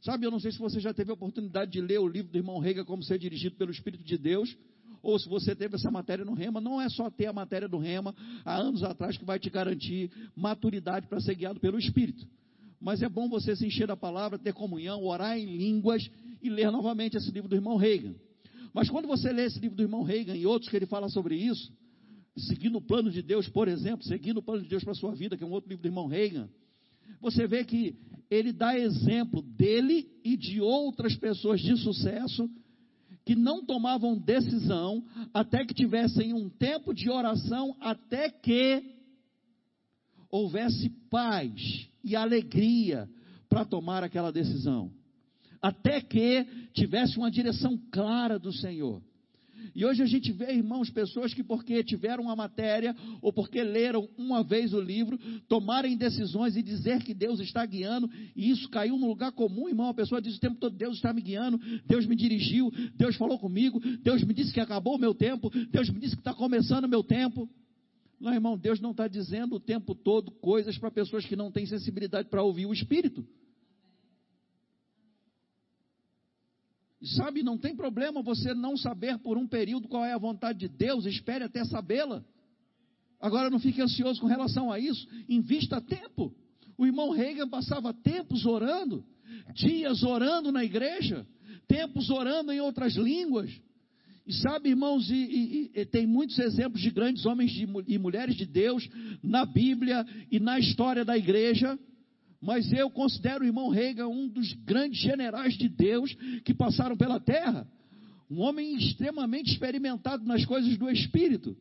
Sabe, 0.02 0.26
eu 0.26 0.32
não 0.32 0.40
sei 0.40 0.52
se 0.52 0.58
você 0.58 0.80
já 0.80 0.94
teve 0.94 1.12
a 1.12 1.14
oportunidade 1.14 1.72
de 1.72 1.82
ler 1.82 2.00
o 2.00 2.08
livro 2.08 2.32
do 2.32 2.38
irmão 2.38 2.58
Rega, 2.58 2.84
Como 2.84 3.04
Ser 3.04 3.20
Dirigido 3.20 3.56
pelo 3.56 3.70
Espírito 3.70 4.04
de 4.04 4.18
Deus, 4.18 4.58
ou 5.04 5.20
se 5.20 5.30
você 5.30 5.56
teve 5.56 5.76
essa 5.76 5.92
matéria 5.92 6.26
no 6.26 6.34
Rema, 6.34 6.60
não 6.60 6.82
é 6.82 6.90
só 6.90 7.10
ter 7.10 7.28
a 7.28 7.34
matéria 7.34 7.68
do 7.68 7.78
Rema 7.78 8.16
há 8.44 8.58
anos 8.58 8.84
atrás 8.84 9.18
que 9.18 9.26
vai 9.26 9.40
te 9.40 9.50
garantir 9.50 10.12
maturidade 10.36 11.08
para 11.08 11.22
ser 11.22 11.36
guiado 11.36 11.60
pelo 11.60 11.78
Espírito. 11.78 12.28
Mas 12.82 13.02
é 13.02 13.10
bom 13.10 13.30
você 13.30 13.56
se 13.56 13.66
encher 13.66 13.88
da 13.88 13.96
palavra, 13.96 14.40
ter 14.40 14.54
comunhão, 14.54 15.04
orar 15.04 15.38
em 15.38 15.46
línguas 15.46 16.10
e 16.42 16.50
ler 16.50 16.72
novamente 16.72 17.18
esse 17.18 17.32
livro 17.32 17.50
do 17.50 17.56
irmão 17.56 17.76
Reagan. 17.76 18.16
Mas 18.74 18.90
quando 18.90 19.08
você 19.08 19.32
lê 19.32 19.46
esse 19.46 19.60
livro 19.60 19.76
do 19.76 19.84
irmão 19.84 20.04
Reagan 20.04 20.36
e 20.36 20.46
outros 20.46 20.70
que 20.70 20.76
ele 20.76 20.86
fala 20.86 21.10
sobre 21.10 21.36
isso, 21.36 21.72
seguindo 22.38 22.78
o 22.78 22.82
plano 22.82 23.10
de 23.12 23.22
Deus, 23.22 23.48
por 23.50 23.68
exemplo, 23.68 24.06
seguindo 24.06 24.38
o 24.38 24.44
plano 24.44 24.64
de 24.64 24.70
Deus 24.70 24.84
para 24.84 24.92
a 24.92 24.96
sua 24.96 25.14
vida, 25.14 25.36
que 25.36 25.44
é 25.44 25.48
um 25.48 25.52
outro 25.52 25.70
livro 25.70 25.82
do 25.82 25.88
irmão 25.88 26.08
Reagan, 26.08 26.50
você 27.20 27.48
vê 27.48 27.64
que 27.64 27.96
ele 28.30 28.54
dá 28.54 28.78
exemplo 28.78 29.42
dele 29.42 30.08
e 30.24 30.38
de 30.38 30.62
outras 30.62 31.16
pessoas 31.16 31.60
de 31.60 31.76
sucesso 31.78 32.50
que 33.26 33.36
não 33.36 33.66
tomavam 33.66 34.18
decisão 34.18 35.04
até 35.34 35.66
que 35.66 35.74
tivessem 35.74 36.34
um 36.34 36.50
tempo 36.50 36.94
de 36.94 37.10
oração, 37.10 37.76
até 37.80 38.30
que 38.30 38.84
houvesse 40.32 40.90
paz 41.10 41.88
e 42.04 42.16
alegria 42.16 43.10
para 43.50 43.66
tomar 43.66 44.04
aquela 44.04 44.32
decisão 44.32 44.92
até 45.62 46.02
que 46.02 46.46
tivesse 46.74 47.18
uma 47.18 47.32
direção 47.32 47.80
clara 47.92 48.40
do 48.40 48.52
Senhor. 48.52 49.02
E 49.76 49.86
hoje 49.86 50.02
a 50.02 50.06
gente 50.06 50.32
vê, 50.32 50.54
irmãos, 50.54 50.90
pessoas 50.90 51.34
que 51.34 51.44
porque 51.44 51.84
tiveram 51.84 52.24
uma 52.24 52.36
matéria 52.36 52.96
ou 53.22 53.32
porque 53.32 53.62
leram 53.62 54.10
uma 54.18 54.44
vez 54.44 54.74
o 54.74 54.80
livro, 54.80 55.18
tomarem 55.48 55.98
decisões 55.98 56.56
e 56.56 56.64
dizer 56.64 57.04
que 57.04 57.14
Deus 57.14 57.40
está 57.40 57.66
guiando, 57.66 58.10
e 58.36 58.50
isso 58.50 58.70
caiu 58.70 58.98
no 58.98 59.08
lugar 59.08 59.32
comum, 59.32 59.68
irmão. 59.68 59.90
A 59.90 59.94
pessoa 59.94 60.22
diz 60.22 60.38
o 60.38 60.40
tempo 60.40 60.56
todo: 60.56 60.76
Deus 60.76 60.96
está 60.96 61.14
me 61.14 61.22
guiando, 61.22 61.60
Deus 61.86 62.06
me 62.06 62.16
dirigiu, 62.16 62.72
Deus 62.96 63.16
falou 63.16 63.38
comigo, 63.38 63.80
Deus 64.02 64.24
me 64.24 64.34
disse 64.34 64.54
que 64.54 64.60
acabou 64.60 64.96
o 64.96 65.00
meu 65.00 65.14
tempo, 65.14 65.50
Deus 65.70 65.90
me 65.90 66.00
disse 66.00 66.16
que 66.16 66.22
está 66.22 66.34
começando 66.34 66.86
o 66.86 66.90
meu 66.90 67.04
tempo. 67.04 67.50
Não, 68.20 68.34
irmão, 68.34 68.58
Deus 68.58 68.82
não 68.82 68.92
está 68.92 69.08
dizendo 69.08 69.56
o 69.56 69.60
tempo 69.60 69.96
todo 69.96 70.32
coisas 70.32 70.78
para 70.78 70.92
pessoas 70.92 71.26
que 71.26 71.38
não 71.38 71.52
têm 71.52 71.66
sensibilidade 71.66 72.28
para 72.28 72.44
ouvir 72.44 72.66
o 72.66 72.74
Espírito. 72.74 73.26
Sabe, 77.02 77.44
não 77.44 77.58
tem 77.58 77.76
problema 77.76 78.22
você 78.22 78.54
não 78.54 78.76
saber 78.76 79.18
por 79.20 79.38
um 79.38 79.48
período 79.48 79.88
qual 79.88 80.04
é 80.04 80.14
a 80.14 80.18
vontade 80.18 80.60
de 80.60 80.68
Deus, 80.68 81.06
espere 81.06 81.46
até 81.46 81.64
sabê-la. 81.64 82.24
Agora 83.22 83.50
não 83.50 83.60
fique 83.60 83.82
ansioso 83.82 84.20
com 84.20 84.28
relação 84.28 84.72
a 84.72 84.80
isso, 84.80 85.08
invista 85.28 85.80
tempo. 85.80 86.34
O 86.78 86.86
irmão 86.86 87.12
Reagan 87.12 87.48
passava 87.48 87.94
tempos 87.94 88.46
orando, 88.46 89.06
dias 89.54 90.04
orando 90.04 90.52
na 90.52 90.64
igreja, 90.64 91.26
tempos 91.68 92.10
orando 92.10 92.52
em 92.52 92.60
outras 92.60 92.96
línguas. 92.96 93.50
E 94.26 94.34
sabe, 94.34 94.70
irmãos, 94.70 95.10
e, 95.10 95.16
e, 95.16 95.72
e, 95.74 95.86
tem 95.86 96.06
muitos 96.06 96.38
exemplos 96.38 96.82
de 96.82 96.92
grandes 96.92 97.26
homens 97.26 97.52
de, 97.52 97.68
e 97.88 97.98
mulheres 97.98 98.36
de 98.36 98.46
Deus 98.46 98.88
na 99.24 99.46
Bíblia 99.46 100.06
e 100.30 100.40
na 100.40 100.60
história 100.60 101.04
da 101.04 101.18
igreja. 101.18 101.80
Mas 102.42 102.72
eu 102.72 102.90
considero 102.90 103.44
o 103.44 103.48
irmão 103.48 103.70
Reagan 103.70 104.08
um 104.08 104.28
dos 104.28 104.54
grandes 104.54 105.00
generais 105.00 105.58
de 105.58 105.68
Deus 105.68 106.14
que 106.44 106.54
passaram 106.54 106.96
pela 106.96 107.20
terra. 107.20 107.68
Um 108.30 108.42
homem 108.42 108.76
extremamente 108.76 109.52
experimentado 109.52 110.24
nas 110.26 110.46
coisas 110.46 110.78
do 110.78 110.90
Espírito 110.90 111.58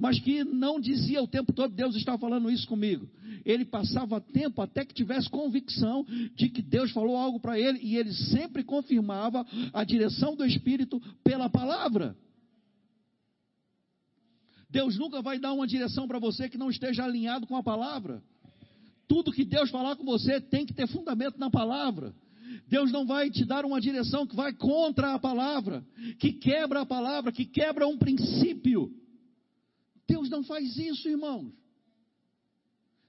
mas 0.00 0.18
que 0.18 0.42
não 0.42 0.80
dizia 0.80 1.22
o 1.22 1.28
tempo 1.28 1.52
todo, 1.52 1.74
Deus 1.74 1.94
está 1.94 2.16
falando 2.16 2.50
isso 2.50 2.66
comigo. 2.66 3.06
Ele 3.44 3.66
passava 3.66 4.18
tempo 4.18 4.62
até 4.62 4.82
que 4.82 4.94
tivesse 4.94 5.28
convicção 5.28 6.06
de 6.34 6.48
que 6.48 6.62
Deus 6.62 6.90
falou 6.90 7.18
algo 7.18 7.38
para 7.38 7.60
ele, 7.60 7.78
e 7.82 7.98
ele 7.98 8.10
sempre 8.14 8.64
confirmava 8.64 9.44
a 9.74 9.84
direção 9.84 10.34
do 10.34 10.42
Espírito 10.42 10.98
pela 11.22 11.50
palavra. 11.50 12.16
Deus 14.70 14.96
nunca 14.96 15.20
vai 15.20 15.38
dar 15.38 15.52
uma 15.52 15.66
direção 15.66 16.08
para 16.08 16.18
você 16.18 16.48
que 16.48 16.56
não 16.56 16.70
esteja 16.70 17.04
alinhado 17.04 17.46
com 17.46 17.56
a 17.56 17.62
palavra. 17.62 18.22
Tudo 19.10 19.32
que 19.32 19.44
Deus 19.44 19.70
falar 19.70 19.96
com 19.96 20.04
você 20.04 20.40
tem 20.40 20.64
que 20.64 20.72
ter 20.72 20.86
fundamento 20.86 21.36
na 21.36 21.50
palavra. 21.50 22.14
Deus 22.68 22.92
não 22.92 23.04
vai 23.04 23.28
te 23.28 23.44
dar 23.44 23.64
uma 23.64 23.80
direção 23.80 24.24
que 24.24 24.36
vai 24.36 24.52
contra 24.52 25.14
a 25.14 25.18
palavra, 25.18 25.84
que 26.20 26.32
quebra 26.34 26.82
a 26.82 26.86
palavra, 26.86 27.32
que 27.32 27.44
quebra 27.44 27.88
um 27.88 27.98
princípio. 27.98 28.88
Deus 30.06 30.30
não 30.30 30.44
faz 30.44 30.76
isso, 30.76 31.08
irmãos. 31.08 31.52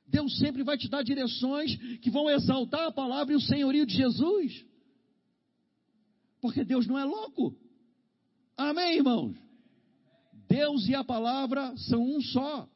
Deus 0.08 0.40
sempre 0.40 0.64
vai 0.64 0.76
te 0.76 0.90
dar 0.90 1.04
direções 1.04 1.76
que 2.00 2.10
vão 2.10 2.28
exaltar 2.32 2.88
a 2.88 2.92
palavra 2.92 3.34
e 3.34 3.38
o 3.38 3.42
senhorio 3.42 3.86
de 3.86 3.96
Jesus. 3.96 4.66
Porque 6.42 6.64
Deus 6.64 6.88
não 6.88 6.98
é 6.98 7.06
louco. 7.06 7.56
Amém, 8.58 8.96
irmãos? 8.98 9.38
Deus 10.50 10.88
e 10.90 10.96
a 10.96 11.04
palavra 11.04 11.78
são 11.78 12.02
um 12.02 12.20
só. 12.22 12.68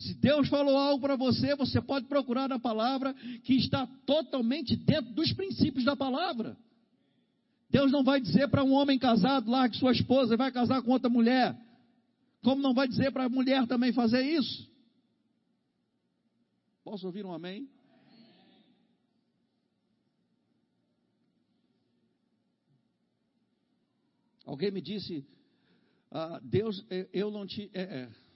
Se 0.00 0.14
Deus 0.14 0.48
falou 0.48 0.78
algo 0.78 1.02
para 1.02 1.14
você, 1.14 1.54
você 1.54 1.78
pode 1.78 2.06
procurar 2.06 2.48
na 2.48 2.58
palavra 2.58 3.12
que 3.44 3.54
está 3.54 3.86
totalmente 4.06 4.74
dentro 4.74 5.12
dos 5.12 5.30
princípios 5.34 5.84
da 5.84 5.94
palavra. 5.94 6.56
Deus 7.68 7.92
não 7.92 8.02
vai 8.02 8.18
dizer 8.18 8.48
para 8.48 8.64
um 8.64 8.72
homem 8.72 8.98
casado, 8.98 9.50
largue 9.50 9.76
sua 9.76 9.92
esposa 9.92 10.32
e 10.32 10.38
vai 10.38 10.50
casar 10.50 10.80
com 10.82 10.90
outra 10.90 11.10
mulher. 11.10 11.54
Como 12.42 12.62
não 12.62 12.72
vai 12.72 12.88
dizer 12.88 13.12
para 13.12 13.24
a 13.24 13.28
mulher 13.28 13.66
também 13.66 13.92
fazer 13.92 14.22
isso? 14.22 14.66
Posso 16.82 17.06
ouvir 17.06 17.26
um 17.26 17.32
amém? 17.32 17.68
Alguém 24.46 24.70
me 24.70 24.80
disse, 24.80 25.26
ah, 26.10 26.40
Deus, 26.42 26.84
é, 26.88 27.06
eu 27.12 27.30
não 27.30 27.46
te. 27.46 27.70
É, 27.74 27.82
é. 27.82 28.29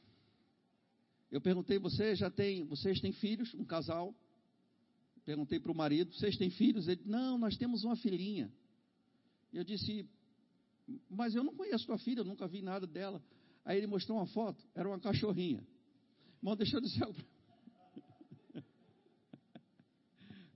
Eu 1.34 1.40
perguntei, 1.40 1.80
você 1.80 2.14
já 2.14 2.30
tem, 2.30 2.62
vocês 2.62 3.00
têm 3.00 3.10
filhos, 3.10 3.52
um 3.54 3.64
casal? 3.64 4.14
Perguntei 5.24 5.58
para 5.58 5.72
o 5.72 5.74
marido, 5.74 6.14
vocês 6.14 6.36
têm 6.36 6.48
filhos? 6.48 6.86
Ele, 6.86 7.02
não, 7.04 7.36
nós 7.36 7.56
temos 7.56 7.82
uma 7.82 7.96
filhinha. 7.96 8.48
Eu 9.52 9.64
disse, 9.64 10.08
mas 11.10 11.34
eu 11.34 11.42
não 11.42 11.52
conheço 11.56 11.86
tua 11.86 11.98
filha, 11.98 12.20
eu 12.20 12.24
nunca 12.24 12.46
vi 12.46 12.62
nada 12.62 12.86
dela. 12.86 13.20
Aí 13.64 13.76
ele 13.78 13.88
mostrou 13.88 14.16
uma 14.16 14.28
foto, 14.28 14.64
era 14.76 14.88
uma 14.88 15.00
cachorrinha. 15.00 15.66
Irmão, 16.38 16.54
deixa 16.54 16.76
eu 16.76 16.80
dizer 16.80 17.02
algo. 17.02 17.18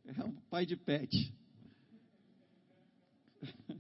É 0.05 0.25
um 0.25 0.37
pai 0.49 0.65
de 0.65 0.77
pet. 0.77 1.35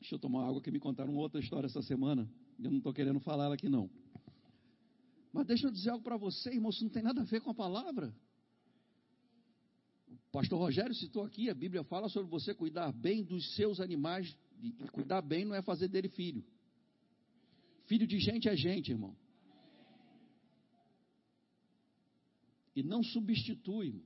Deixa 0.00 0.16
eu 0.16 0.18
tomar 0.18 0.48
água 0.48 0.60
que 0.60 0.70
me 0.72 0.80
contaram 0.80 1.14
outra 1.14 1.40
história 1.40 1.66
essa 1.66 1.80
semana. 1.82 2.28
Eu 2.62 2.70
não 2.70 2.78
estou 2.78 2.92
querendo 2.92 3.20
falar 3.20 3.52
aqui 3.52 3.68
não. 3.68 3.90
Mas 5.32 5.46
deixa 5.46 5.66
eu 5.66 5.70
dizer 5.70 5.90
algo 5.90 6.04
para 6.04 6.16
você, 6.16 6.50
irmão, 6.50 6.70
isso 6.70 6.82
não 6.82 6.90
tem 6.90 7.02
nada 7.02 7.20
a 7.22 7.24
ver 7.24 7.40
com 7.40 7.50
a 7.50 7.54
palavra. 7.54 8.14
O 10.08 10.32
pastor 10.32 10.58
Rogério 10.58 10.94
citou 10.94 11.24
aqui, 11.24 11.48
a 11.48 11.54
Bíblia 11.54 11.82
fala 11.84 12.08
sobre 12.08 12.30
você 12.30 12.54
cuidar 12.54 12.92
bem 12.92 13.24
dos 13.24 13.54
seus 13.54 13.80
animais 13.80 14.36
e 14.62 14.72
cuidar 14.92 15.22
bem 15.22 15.44
não 15.44 15.54
é 15.54 15.62
fazer 15.62 15.88
dele 15.88 16.08
filho. 16.08 16.44
Filho 17.86 18.06
de 18.06 18.18
gente 18.18 18.48
é 18.48 18.56
gente, 18.56 18.90
irmão. 18.90 19.16
E 22.76 22.82
não 22.82 23.02
substitui. 23.02 23.88
Irmão. 23.88 24.04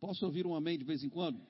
Posso 0.00 0.24
ouvir 0.24 0.46
um 0.46 0.54
amém 0.54 0.78
de 0.78 0.84
vez 0.84 1.02
em 1.02 1.08
quando? 1.08 1.40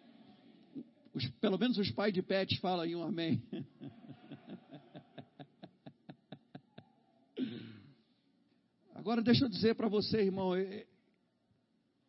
Os, 1.13 1.29
pelo 1.41 1.59
menos 1.59 1.79
os 1.79 1.91
pais 1.91 2.13
de 2.13 2.23
pets 2.23 2.59
falam 2.59 2.81
aí 2.81 2.97
um 2.97 3.03
amém. 3.03 3.43
Agora 9.07 9.23
deixa 9.23 9.45
eu 9.45 9.49
dizer 9.49 9.77
para 9.77 9.87
você, 9.87 10.19
irmão, 10.19 10.51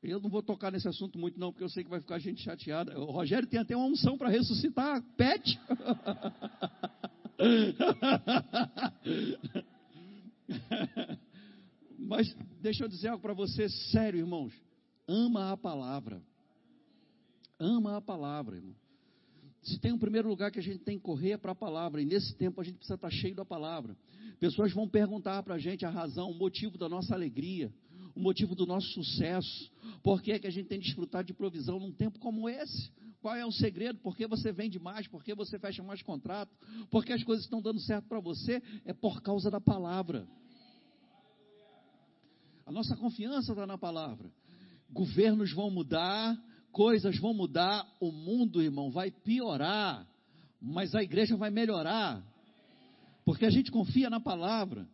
eu 0.02 0.20
não 0.20 0.32
vou 0.32 0.42
tocar 0.42 0.72
nesse 0.72 0.88
assunto 0.88 1.20
muito, 1.20 1.40
não, 1.40 1.52
porque 1.52 1.64
eu 1.64 1.70
sei 1.70 1.84
que 1.84 1.90
vai 1.92 2.00
ficar 2.00 2.18
gente 2.18 2.42
chateada. 2.42 3.00
O 3.00 3.12
Rogério 3.12 3.48
tem 3.48 3.60
até 3.60 3.78
uma 3.78 3.86
unção 3.86 4.18
para 4.18 4.30
ressuscitar 4.30 5.00
pet. 5.16 5.60
Mas 12.00 12.36
deixa 12.64 12.84
eu 12.84 12.88
dizer 12.88 13.10
algo 13.10 13.22
para 13.22 13.36
você, 13.36 13.70
sério, 13.70 14.18
irmãos. 14.18 14.52
Ama 15.08 15.52
a 15.52 15.58
palavra. 15.58 16.20
Ama 17.60 17.98
a 17.98 18.02
palavra, 18.02 18.56
irmão. 18.56 18.74
Se 19.68 19.80
tem 19.80 19.92
um 19.92 19.98
primeiro 19.98 20.28
lugar 20.28 20.52
que 20.52 20.60
a 20.60 20.64
gente 20.64 20.80
tem 20.80 20.98
que 20.98 21.04
correr 21.04 21.32
é 21.32 21.38
para 21.38 21.52
a 21.52 21.56
palavra, 21.56 22.02
e 22.02 22.06
nesse 22.06 22.36
tempo 22.36 22.60
a 22.60 22.64
gente 22.64 22.76
precisa 22.76 22.96
estar 22.96 23.10
cheio 23.10 23.36
da 23.36 23.46
palavra. 23.46 23.96
Pessoas 24.40 24.72
vão 24.74 24.88
perguntar 24.88 25.44
para 25.44 25.56
a 25.56 25.60
gente 25.60 25.86
a 25.86 25.90
razão, 25.90 26.32
o 26.32 26.34
motivo 26.34 26.78
da 26.78 26.88
nossa 26.88 27.14
alegria 27.14 27.72
o 28.18 28.20
motivo 28.20 28.56
do 28.56 28.66
nosso 28.66 28.88
sucesso. 28.88 29.72
Por 30.02 30.22
que, 30.22 30.32
é 30.32 30.40
que 30.40 30.48
a 30.48 30.52
gente 30.52 30.68
tem 30.68 30.80
desfrutado 30.80 31.28
de 31.28 31.34
provisão 31.34 31.80
num 31.80 31.92
tempo 31.92 32.18
como 32.20 32.50
esse? 32.50 32.92
Qual 33.22 33.36
é 33.36 33.46
o 33.46 33.52
segredo? 33.52 34.00
Por 34.00 34.18
que 34.18 34.28
você 34.28 34.52
vende 34.52 34.80
mais? 34.80 35.08
Por 35.08 35.24
que 35.24 35.36
você 35.36 35.60
fecha 35.60 35.84
mais 35.84 36.02
contrato? 36.02 36.52
Por 36.90 37.06
que 37.06 37.14
as 37.14 37.24
coisas 37.24 37.46
estão 37.46 37.62
dando 37.62 37.80
certo 37.80 38.08
para 38.08 38.20
você? 38.20 38.62
É 38.86 38.94
por 38.94 39.22
causa 39.22 39.52
da 39.52 39.62
palavra. 39.62 40.28
A 42.66 42.72
nossa 42.72 42.96
confiança 42.96 43.52
está 43.52 43.68
na 43.68 43.78
palavra. 43.78 44.32
Governos 44.90 45.52
vão 45.54 45.70
mudar, 45.70 46.36
coisas 46.78 47.18
vão 47.18 47.34
mudar, 47.34 47.84
o 48.00 48.12
mundo, 48.12 48.62
irmão, 48.62 48.92
vai 48.92 49.10
piorar, 49.10 50.08
mas 50.62 50.94
a 50.94 51.02
igreja 51.02 51.36
vai 51.36 51.50
melhorar, 51.50 52.24
porque 53.26 53.48
a 53.48 53.50
gente 53.50 53.72
confia 53.72 54.12
na 54.12 54.20
palavra. 54.20 54.88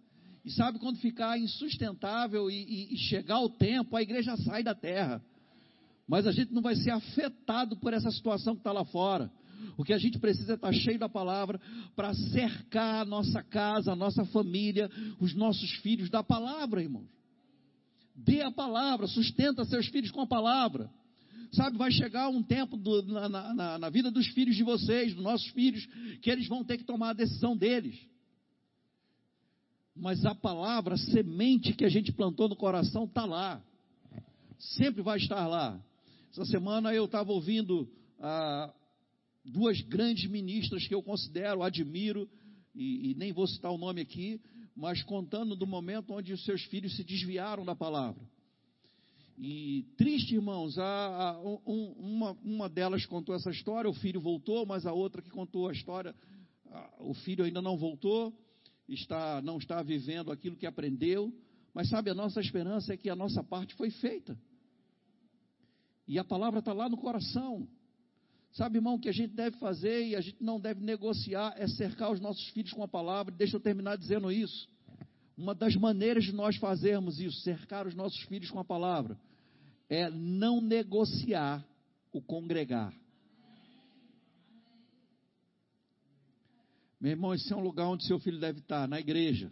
E 0.45 0.51
sabe 0.51 0.79
quando 0.79 0.97
ficar 0.99 1.37
insustentável 1.37 2.49
e, 2.49 2.55
e, 2.55 2.93
e 2.93 2.97
chegar 2.97 3.41
o 3.41 3.49
tempo, 3.49 3.97
a 3.97 4.01
igreja 4.01 4.37
sai 4.37 4.63
da 4.63 4.73
terra. 4.73 5.21
Mas 6.07 6.25
a 6.25 6.31
gente 6.31 6.53
não 6.53 6.61
vai 6.61 6.73
ser 6.75 6.91
afetado 6.91 7.75
por 7.75 7.93
essa 7.93 8.09
situação 8.11 8.55
que 8.55 8.61
está 8.61 8.71
lá 8.71 8.85
fora. 8.85 9.29
O 9.77 9.83
que 9.83 9.91
a 9.91 9.97
gente 9.97 10.19
precisa 10.19 10.53
é 10.53 10.55
estar 10.55 10.71
cheio 10.71 10.99
da 10.99 11.09
palavra 11.09 11.59
para 11.97 12.13
cercar 12.13 13.01
a 13.01 13.05
nossa 13.05 13.43
casa, 13.43 13.91
a 13.91 13.95
nossa 13.95 14.23
família, 14.25 14.89
os 15.19 15.33
nossos 15.33 15.69
filhos 15.81 16.09
da 16.09 16.23
palavra, 16.23 16.81
irmãos. 16.81 17.09
Dê 18.15 18.41
a 18.41 18.51
palavra, 18.51 19.05
sustenta 19.05 19.65
seus 19.65 19.87
filhos 19.87 20.11
com 20.11 20.21
a 20.21 20.27
palavra. 20.27 20.89
Sabe, 21.53 21.77
vai 21.77 21.91
chegar 21.91 22.29
um 22.29 22.43
tempo 22.43 22.75
do, 22.75 23.01
na, 23.03 23.29
na, 23.29 23.77
na 23.77 23.89
vida 23.89 24.09
dos 24.11 24.27
filhos 24.27 24.55
de 24.55 24.63
vocês, 24.63 25.13
dos 25.13 25.23
nossos 25.23 25.47
filhos, 25.49 25.85
que 26.21 26.29
eles 26.29 26.47
vão 26.47 26.63
ter 26.63 26.77
que 26.77 26.83
tomar 26.83 27.11
a 27.11 27.13
decisão 27.13 27.55
deles 27.55 27.97
mas 29.95 30.25
a 30.25 30.33
palavra, 30.33 30.95
a 30.95 30.97
semente 30.97 31.73
que 31.73 31.85
a 31.85 31.89
gente 31.89 32.11
plantou 32.11 32.49
no 32.49 32.55
coração 32.55 33.05
está 33.05 33.25
lá, 33.25 33.63
sempre 34.57 35.01
vai 35.01 35.17
estar 35.17 35.47
lá. 35.47 35.79
Essa 36.31 36.45
semana 36.45 36.93
eu 36.93 37.05
estava 37.05 37.31
ouvindo 37.31 37.87
ah, 38.19 38.73
duas 39.45 39.79
grandes 39.81 40.29
ministras 40.29 40.87
que 40.87 40.95
eu 40.95 41.03
considero, 41.03 41.61
admiro, 41.61 42.27
e, 42.73 43.11
e 43.11 43.15
nem 43.15 43.31
vou 43.31 43.45
citar 43.45 43.71
o 43.71 43.77
nome 43.77 44.01
aqui, 44.01 44.41
mas 44.75 45.03
contando 45.03 45.55
do 45.55 45.67
momento 45.67 46.13
onde 46.13 46.33
os 46.33 46.43
seus 46.43 46.63
filhos 46.63 46.95
se 46.95 47.03
desviaram 47.03 47.63
da 47.63 47.75
palavra. 47.75 48.21
E 49.37 49.83
triste, 49.97 50.35
irmãos, 50.35 50.77
a, 50.77 50.83
a, 50.83 51.41
um, 51.41 51.95
uma, 51.97 52.31
uma 52.43 52.69
delas 52.69 53.05
contou 53.05 53.33
essa 53.33 53.49
história, 53.49 53.89
o 53.89 53.93
filho 53.93 54.21
voltou, 54.21 54.65
mas 54.65 54.85
a 54.85 54.93
outra 54.93 55.21
que 55.21 55.29
contou 55.29 55.67
a 55.67 55.71
história, 55.71 56.15
a, 56.71 56.89
o 56.99 57.13
filho 57.13 57.43
ainda 57.43 57.61
não 57.61 57.77
voltou 57.77 58.33
está, 58.87 59.41
não 59.41 59.57
está 59.57 59.81
vivendo 59.81 60.31
aquilo 60.31 60.55
que 60.55 60.65
aprendeu, 60.65 61.33
mas 61.73 61.89
sabe, 61.89 62.09
a 62.09 62.13
nossa 62.13 62.39
esperança 62.39 62.93
é 62.93 62.97
que 62.97 63.09
a 63.09 63.15
nossa 63.15 63.43
parte 63.43 63.73
foi 63.75 63.89
feita. 63.89 64.37
E 66.07 66.19
a 66.19 66.23
palavra 66.23 66.59
está 66.59 66.73
lá 66.73 66.87
no 66.87 66.97
coração. 66.97 67.67
Sabe, 68.51 68.77
irmão, 68.77 68.95
o 68.95 68.99
que 68.99 69.09
a 69.09 69.13
gente 69.13 69.33
deve 69.33 69.57
fazer 69.57 70.05
e 70.05 70.15
a 70.15 70.21
gente 70.21 70.43
não 70.43 70.59
deve 70.59 70.81
negociar 70.81 71.55
é 71.57 71.67
cercar 71.67 72.11
os 72.11 72.19
nossos 72.19 72.47
filhos 72.49 72.71
com 72.71 72.83
a 72.83 72.87
palavra. 72.87 73.33
Deixa 73.33 73.55
eu 73.55 73.59
terminar 73.59 73.97
dizendo 73.97 74.31
isso. 74.31 74.69
Uma 75.37 75.55
das 75.55 75.75
maneiras 75.75 76.25
de 76.25 76.31
nós 76.31 76.55
fazermos 76.57 77.19
isso, 77.19 77.41
cercar 77.41 77.87
os 77.87 77.95
nossos 77.95 78.21
filhos 78.23 78.51
com 78.51 78.59
a 78.59 78.65
palavra, 78.65 79.17
é 79.89 80.09
não 80.09 80.61
negociar 80.61 81.65
o 82.11 82.21
congregar. 82.21 82.93
Meu 87.01 87.11
irmão, 87.11 87.33
esse 87.33 87.51
é 87.51 87.55
um 87.55 87.59
lugar 87.59 87.87
onde 87.87 88.05
seu 88.05 88.19
filho 88.19 88.39
deve 88.39 88.59
estar, 88.59 88.87
na 88.87 88.99
igreja. 88.99 89.51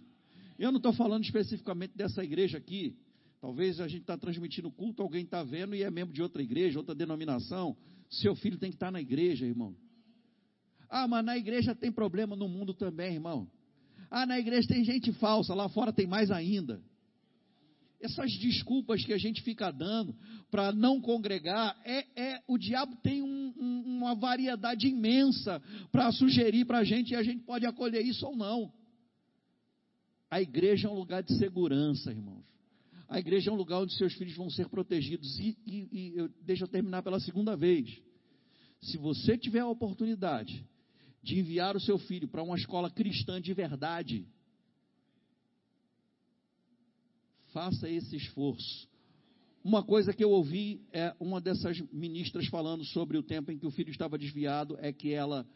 Eu 0.58 0.72
não 0.72 0.78
estou 0.78 0.94
falando 0.94 1.24
especificamente 1.24 1.98
dessa 1.98 2.24
igreja 2.24 2.58
aqui. 2.58 2.96
Talvez 3.42 3.80
a 3.80 3.88
gente 3.88 4.02
está 4.02 4.16
transmitindo 4.16 4.72
culto, 4.72 5.02
alguém 5.02 5.24
está 5.24 5.44
vendo 5.44 5.76
e 5.76 5.82
é 5.82 5.90
membro 5.90 6.14
de 6.14 6.22
outra 6.22 6.44
igreja, 6.44 6.78
outra 6.78 6.94
denominação. 6.94 7.76
Seu 8.10 8.36
filho 8.36 8.58
tem 8.58 8.70
que 8.70 8.76
estar 8.76 8.92
na 8.92 9.02
igreja, 9.02 9.46
irmão. 9.46 9.76
Ah, 10.88 11.08
mas 11.08 11.26
na 11.26 11.36
igreja 11.38 11.74
tem 11.74 11.92
problema 11.92 12.36
no 12.36 12.48
mundo 12.48 12.74
também, 12.74 13.16
irmão. 13.16 13.50
Ah, 14.12 14.26
na 14.26 14.38
igreja 14.38 14.68
tem 14.68 14.84
gente 14.84 15.14
falsa, 15.14 15.54
lá 15.54 15.70
fora 15.70 15.94
tem 15.94 16.06
mais 16.06 16.30
ainda. 16.30 16.84
Essas 18.02 18.30
desculpas 18.34 19.06
que 19.06 19.14
a 19.14 19.18
gente 19.18 19.42
fica 19.42 19.72
dando 19.72 20.14
para 20.50 20.74
não 20.74 21.00
congregar, 21.00 21.80
é, 21.86 22.06
é, 22.22 22.44
o 22.46 22.58
diabo 22.58 22.98
tem 22.98 23.22
um, 23.22 23.54
um, 23.58 23.84
uma 23.86 24.14
variedade 24.14 24.88
imensa 24.88 25.62
para 25.92 26.12
sugerir 26.12 26.66
para 26.66 26.80
a 26.80 26.84
gente 26.84 27.12
e 27.12 27.16
a 27.16 27.24
gente 27.24 27.44
pode 27.44 27.66
acolher 27.66 28.02
isso 28.02 28.26
ou 28.26 28.36
não. 28.36 28.74
A 30.30 30.42
igreja 30.42 30.90
é 30.90 30.92
um 30.92 30.96
lugar 30.96 31.24
de 31.24 31.38
segurança, 31.38 32.12
irmãos. 32.12 32.44
A 33.08 33.20
igreja 33.20 33.50
é 33.50 33.54
um 33.54 33.58
lugar 33.58 33.82
onde 33.82 33.96
seus 33.96 34.14
filhos 34.14 34.36
vão 34.36 34.50
ser 34.50 34.68
protegidos. 34.68 35.40
E, 35.40 35.58
e, 35.66 35.88
e 35.92 36.14
eu, 36.18 36.30
deixa 36.44 36.64
eu 36.64 36.68
terminar 36.68 37.04
pela 37.04 37.20
segunda 37.20 37.56
vez. 37.56 38.02
Se 38.82 38.98
você 38.98 39.38
tiver 39.38 39.60
a 39.60 39.68
oportunidade 39.68 40.66
de 41.22 41.40
enviar 41.40 41.76
o 41.76 41.80
seu 41.80 41.98
filho 41.98 42.28
para 42.28 42.44
uma 42.44 42.56
escola 42.56 42.90
cristã 42.90 43.40
de 43.40 43.54
verdade, 43.54 44.28
faça 47.54 47.90
esse 47.90 48.16
esforço. 48.16 48.90
Uma 49.64 49.84
coisa 49.84 50.14
que 50.14 50.24
eu 50.24 50.32
ouvi 50.32 50.82
é 50.92 51.16
uma 51.20 51.40
dessas 51.40 51.80
ministras 51.92 52.48
falando 52.48 52.84
sobre 52.84 53.18
o 53.18 53.24
tempo 53.24 53.52
em 53.52 53.60
que 53.60 53.68
o 53.68 53.72
filho 53.72 53.92
estava 53.92 54.18
desviado, 54.18 54.76
é 54.80 54.92
que 54.92 55.12
ela 55.12 55.48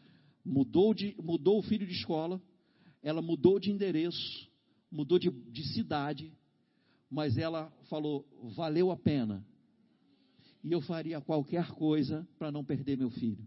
mudou, 0.44 0.94
de, 0.94 1.16
mudou 1.20 1.58
o 1.58 1.62
filho 1.62 1.84
de 1.84 1.92
escola, 1.92 2.40
ela 3.02 3.20
mudou 3.20 3.58
de 3.58 3.72
endereço, 3.72 4.48
mudou 4.90 5.18
de, 5.18 5.28
de 5.30 5.64
cidade, 5.74 6.32
mas 7.10 7.36
ela 7.36 7.72
falou: 7.88 8.24
valeu 8.54 8.92
a 8.92 8.96
pena. 8.96 9.44
E 10.62 10.70
eu 10.72 10.80
faria 10.80 11.20
qualquer 11.20 11.68
coisa 11.72 12.26
para 12.38 12.52
não 12.52 12.64
perder 12.64 12.96
meu 12.96 13.10
filho. 13.10 13.46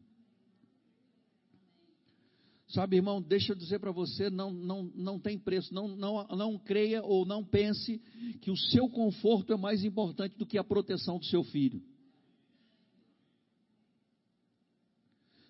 Sabe, 2.70 2.98
irmão, 2.98 3.20
deixa 3.20 3.52
eu 3.52 3.56
dizer 3.56 3.80
para 3.80 3.92
você, 3.92 4.30
não, 4.30 4.52
não, 4.52 4.84
não 4.94 5.20
tem 5.20 5.40
preço. 5.40 5.74
Não, 5.74 5.88
não, 5.88 6.24
não 6.28 6.58
creia 6.60 7.04
ou 7.04 7.26
não 7.26 7.44
pense 7.44 7.98
que 8.42 8.52
o 8.52 8.56
seu 8.56 8.88
conforto 8.88 9.52
é 9.52 9.58
mais 9.58 9.84
importante 9.84 10.38
do 10.38 10.46
que 10.46 10.58
a 10.58 10.64
proteção 10.64 11.18
do 11.18 11.26
seu 11.26 11.44
filho. 11.44 11.82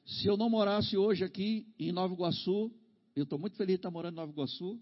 Se 0.06 0.28
eu 0.28 0.38
não 0.38 0.50
morasse 0.50 0.96
hoje 0.96 1.26
aqui 1.26 1.68
em 1.78 1.92
Nova 1.92 2.14
Iguaçu, 2.14 2.72
eu 3.14 3.24
estou 3.24 3.38
muito 3.38 3.58
feliz 3.58 3.74
de 3.74 3.80
estar 3.80 3.92
morando 3.92 4.14
em 4.14 4.18
Nova 4.18 4.32
Iguaçu. 4.32 4.80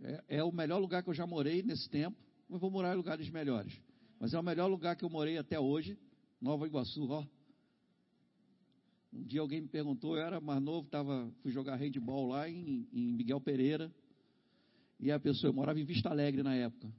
É, 0.00 0.24
é, 0.38 0.44
o 0.44 0.50
melhor 0.50 0.78
lugar 0.78 1.02
que 1.02 1.10
eu 1.10 1.14
já 1.14 1.26
morei 1.26 1.62
nesse 1.62 1.90
tempo. 1.90 2.16
Não 2.48 2.58
vou 2.58 2.70
morar 2.70 2.94
em 2.94 2.96
lugares 2.96 3.28
melhores. 3.28 3.78
Mas 4.18 4.32
é 4.32 4.40
o 4.40 4.42
melhor 4.42 4.68
lugar 4.68 4.96
que 4.96 5.04
eu 5.04 5.10
morei 5.10 5.36
até 5.36 5.60
hoje. 5.60 5.98
Nova 6.40 6.66
Iguaçu, 6.66 7.06
ó. 7.10 7.22
Um 9.14 9.22
dia 9.22 9.40
alguém 9.40 9.60
me 9.60 9.68
perguntou, 9.68 10.16
eu 10.16 10.24
era 10.24 10.40
mais 10.40 10.60
novo, 10.60 10.88
tava, 10.88 11.30
fui 11.40 11.52
jogar 11.52 11.76
handball 11.76 12.26
lá 12.30 12.50
em, 12.50 12.88
em 12.92 13.12
Miguel 13.12 13.40
Pereira. 13.40 13.92
E 14.98 15.12
a 15.12 15.20
pessoa, 15.20 15.50
eu 15.50 15.54
morava 15.54 15.78
em 15.78 15.84
Vista 15.84 16.08
Alegre 16.10 16.42
na 16.42 16.54
época. 16.56 16.92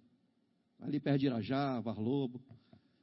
Ali 0.80 0.97
perto 0.99 1.19
de 1.19 1.25
Irajá, 1.25 1.82
Varlobo. 1.82 2.41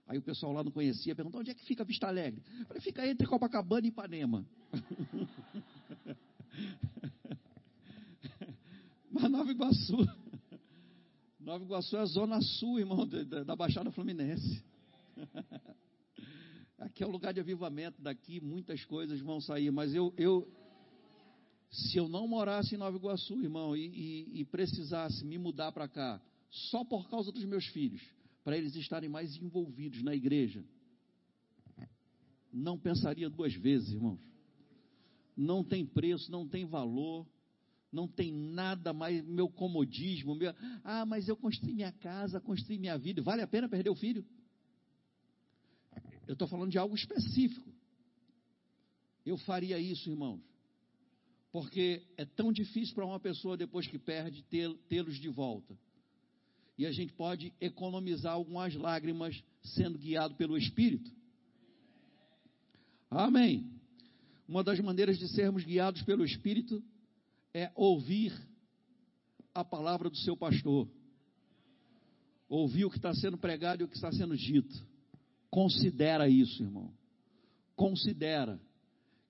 Aí 0.07 0.17
o 0.17 0.23
pessoal 0.23 0.53
lá 0.53 0.65
não 0.65 0.71
conhecia, 0.73 1.15
perguntou, 1.15 1.41
onde 1.41 1.51
é 1.51 1.55
que 1.55 1.65
fica 1.65 1.85
Vista 1.85 2.07
Alegre? 2.07 2.43
Eu 2.61 2.67
falei, 2.67 2.81
fica 2.81 3.07
entre 3.07 3.27
Copacabana 3.27 3.87
e 3.87 3.91
Ipanema. 3.91 4.47
Mas 9.11 9.31
Nova 9.31 9.51
Iguaçu. 9.51 10.09
Nova 11.39 11.63
Iguaçu 11.65 11.97
é 11.97 12.01
a 12.01 12.07
zona 12.07 12.41
sul, 12.41 12.79
irmão, 12.81 13.07
da, 13.07 13.45
da 13.45 13.55
Baixada 13.55 13.91
Fluminense. 13.91 14.65
Aqui 17.03 17.05
é 17.05 17.09
o 17.09 17.11
lugar 17.11 17.35
de 17.35 17.41
avivamento, 17.41 18.01
daqui 18.01 18.41
muitas 18.41 18.85
coisas 18.85 19.19
vão 19.21 19.41
sair, 19.41 19.73
mas 19.73 19.93
eu, 19.93 20.15
eu 20.17 20.49
se 21.69 21.99
eu 21.99 22.09
não 22.09 22.29
morasse 22.29 22.77
em 22.77 22.79
Nova 22.79 22.97
Iguaçu, 22.97 23.43
irmão, 23.43 23.77
e, 23.77 23.89
e, 23.89 24.41
e 24.41 24.45
precisasse 24.45 25.25
me 25.25 25.37
mudar 25.37 25.73
para 25.73 25.89
cá, 25.89 26.23
só 26.49 26.85
por 26.85 27.11
causa 27.11 27.33
dos 27.33 27.45
meus 27.45 27.67
filhos, 27.67 28.01
para 28.45 28.57
eles 28.57 28.77
estarem 28.77 29.09
mais 29.09 29.37
envolvidos 29.37 30.01
na 30.01 30.15
igreja, 30.15 30.65
não 32.53 32.79
pensaria 32.79 33.29
duas 33.29 33.53
vezes, 33.53 33.95
irmãos. 33.95 34.21
Não 35.37 35.65
tem 35.65 35.85
preço, 35.85 36.31
não 36.31 36.47
tem 36.47 36.65
valor, 36.65 37.27
não 37.91 38.07
tem 38.07 38.33
nada 38.33 38.93
mais, 38.93 39.25
meu 39.27 39.49
comodismo, 39.49 40.37
meu, 40.37 40.55
ah, 40.85 41.05
mas 41.05 41.27
eu 41.27 41.37
construí 41.37 41.75
minha 41.75 41.91
casa, 41.91 42.41
construí 42.41 42.79
minha 42.79 42.97
vida, 42.97 43.21
vale 43.23 43.43
a 43.43 43.47
pena 43.49 43.69
perder 43.69 43.91
o 43.91 43.97
filho? 43.97 44.25
Eu 46.27 46.35
estou 46.35 46.49
falando 46.49 46.71
de 46.71 46.79
algo 46.79 46.95
específico. 46.95 47.69
Eu 49.25 49.37
faria 49.39 49.79
isso, 49.79 50.11
irmãos. 50.11 50.41
Porque 51.51 52.03
é 52.17 52.25
tão 52.25 52.53
difícil 52.53 52.95
para 52.95 53.05
uma 53.05 53.21
pessoa, 53.21 53.57
depois 53.57 53.87
que 53.87 53.99
perde, 53.99 54.43
tê-los 54.89 55.19
de 55.19 55.29
volta. 55.29 55.79
E 56.79 56.87
a 56.87 56.93
gente 56.93 57.13
pode 57.13 57.53
economizar 57.61 58.33
algumas 58.33 58.75
lágrimas 58.75 59.43
sendo 59.63 59.99
guiado 59.99 60.35
pelo 60.35 60.57
Espírito. 60.57 61.11
Amém. 63.11 63.71
Uma 64.49 64.65
das 64.65 64.81
maneiras 64.81 65.19
de 65.19 65.29
sermos 65.29 65.65
guiados 65.65 66.03
pelo 66.03 66.25
Espírito 66.25 66.83
é 67.53 67.71
ouvir 67.75 68.33
a 69.55 69.63
palavra 69.63 70.09
do 70.09 70.17
seu 70.17 70.37
pastor. 70.37 70.89
Ouvir 72.49 72.87
o 72.87 72.91
que 72.91 72.97
está 72.97 73.15
sendo 73.15 73.37
pregado 73.37 73.83
e 73.83 73.85
o 73.85 73.89
que 73.89 73.97
está 73.97 74.11
sendo 74.11 74.37
dito. 74.37 74.92
Considera 75.53 76.31
isso, 76.31 76.63
irmão. 76.63 76.91
Considera 77.77 78.59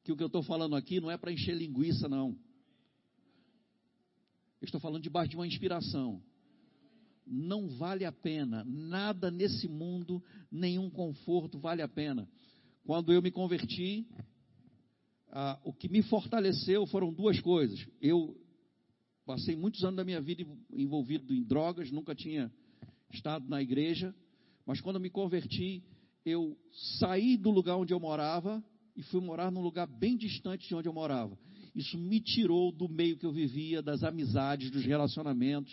que 0.04 0.12
o 0.12 0.16
que 0.16 0.22
eu 0.22 0.28
estou 0.28 0.44
falando 0.44 0.76
aqui 0.76 1.00
não 1.00 1.10
é 1.10 1.18
para 1.18 1.32
encher 1.32 1.52
linguiça, 1.52 2.08
não. 2.08 2.38
Eu 4.60 4.66
estou 4.66 4.80
falando 4.80 5.02
debaixo 5.02 5.30
de 5.30 5.36
uma 5.36 5.48
inspiração. 5.48 6.22
Não 7.26 7.66
vale 7.70 8.04
a 8.04 8.12
pena, 8.12 8.62
nada 8.64 9.32
nesse 9.32 9.66
mundo, 9.66 10.22
nenhum 10.48 10.88
conforto 10.88 11.58
vale 11.58 11.82
a 11.82 11.88
pena. 11.88 12.28
Quando 12.84 13.12
eu 13.12 13.20
me 13.20 13.32
converti, 13.32 14.06
ah, 15.28 15.60
o 15.64 15.72
que 15.72 15.88
me 15.88 16.02
fortaleceu 16.02 16.86
foram 16.86 17.12
duas 17.12 17.40
coisas. 17.40 17.84
Eu 18.00 18.40
passei 19.26 19.56
muitos 19.56 19.82
anos 19.82 19.96
da 19.96 20.04
minha 20.04 20.20
vida 20.20 20.46
envolvido 20.72 21.34
em 21.34 21.42
drogas, 21.42 21.90
nunca 21.90 22.14
tinha 22.14 22.52
estado 23.10 23.48
na 23.48 23.60
igreja, 23.60 24.14
mas 24.64 24.80
quando 24.80 24.96
eu 24.96 25.02
me 25.02 25.10
converti, 25.10 25.82
eu 26.24 26.56
saí 26.98 27.36
do 27.36 27.50
lugar 27.50 27.76
onde 27.76 27.92
eu 27.92 28.00
morava 28.00 28.62
e 28.96 29.02
fui 29.02 29.20
morar 29.20 29.50
num 29.50 29.60
lugar 29.60 29.86
bem 29.86 30.16
distante 30.16 30.68
de 30.68 30.74
onde 30.74 30.88
eu 30.88 30.92
morava. 30.92 31.38
Isso 31.74 31.96
me 31.96 32.20
tirou 32.20 32.70
do 32.70 32.88
meio 32.88 33.16
que 33.16 33.24
eu 33.24 33.32
vivia, 33.32 33.82
das 33.82 34.02
amizades, 34.02 34.70
dos 34.70 34.84
relacionamentos. 34.84 35.72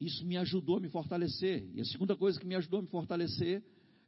Isso 0.00 0.26
me 0.26 0.36
ajudou 0.36 0.78
a 0.78 0.80
me 0.80 0.88
fortalecer. 0.88 1.68
E 1.74 1.80
a 1.80 1.84
segunda 1.84 2.16
coisa 2.16 2.38
que 2.40 2.46
me 2.46 2.54
ajudou 2.54 2.80
a 2.80 2.82
me 2.82 2.88
fortalecer 2.88 3.62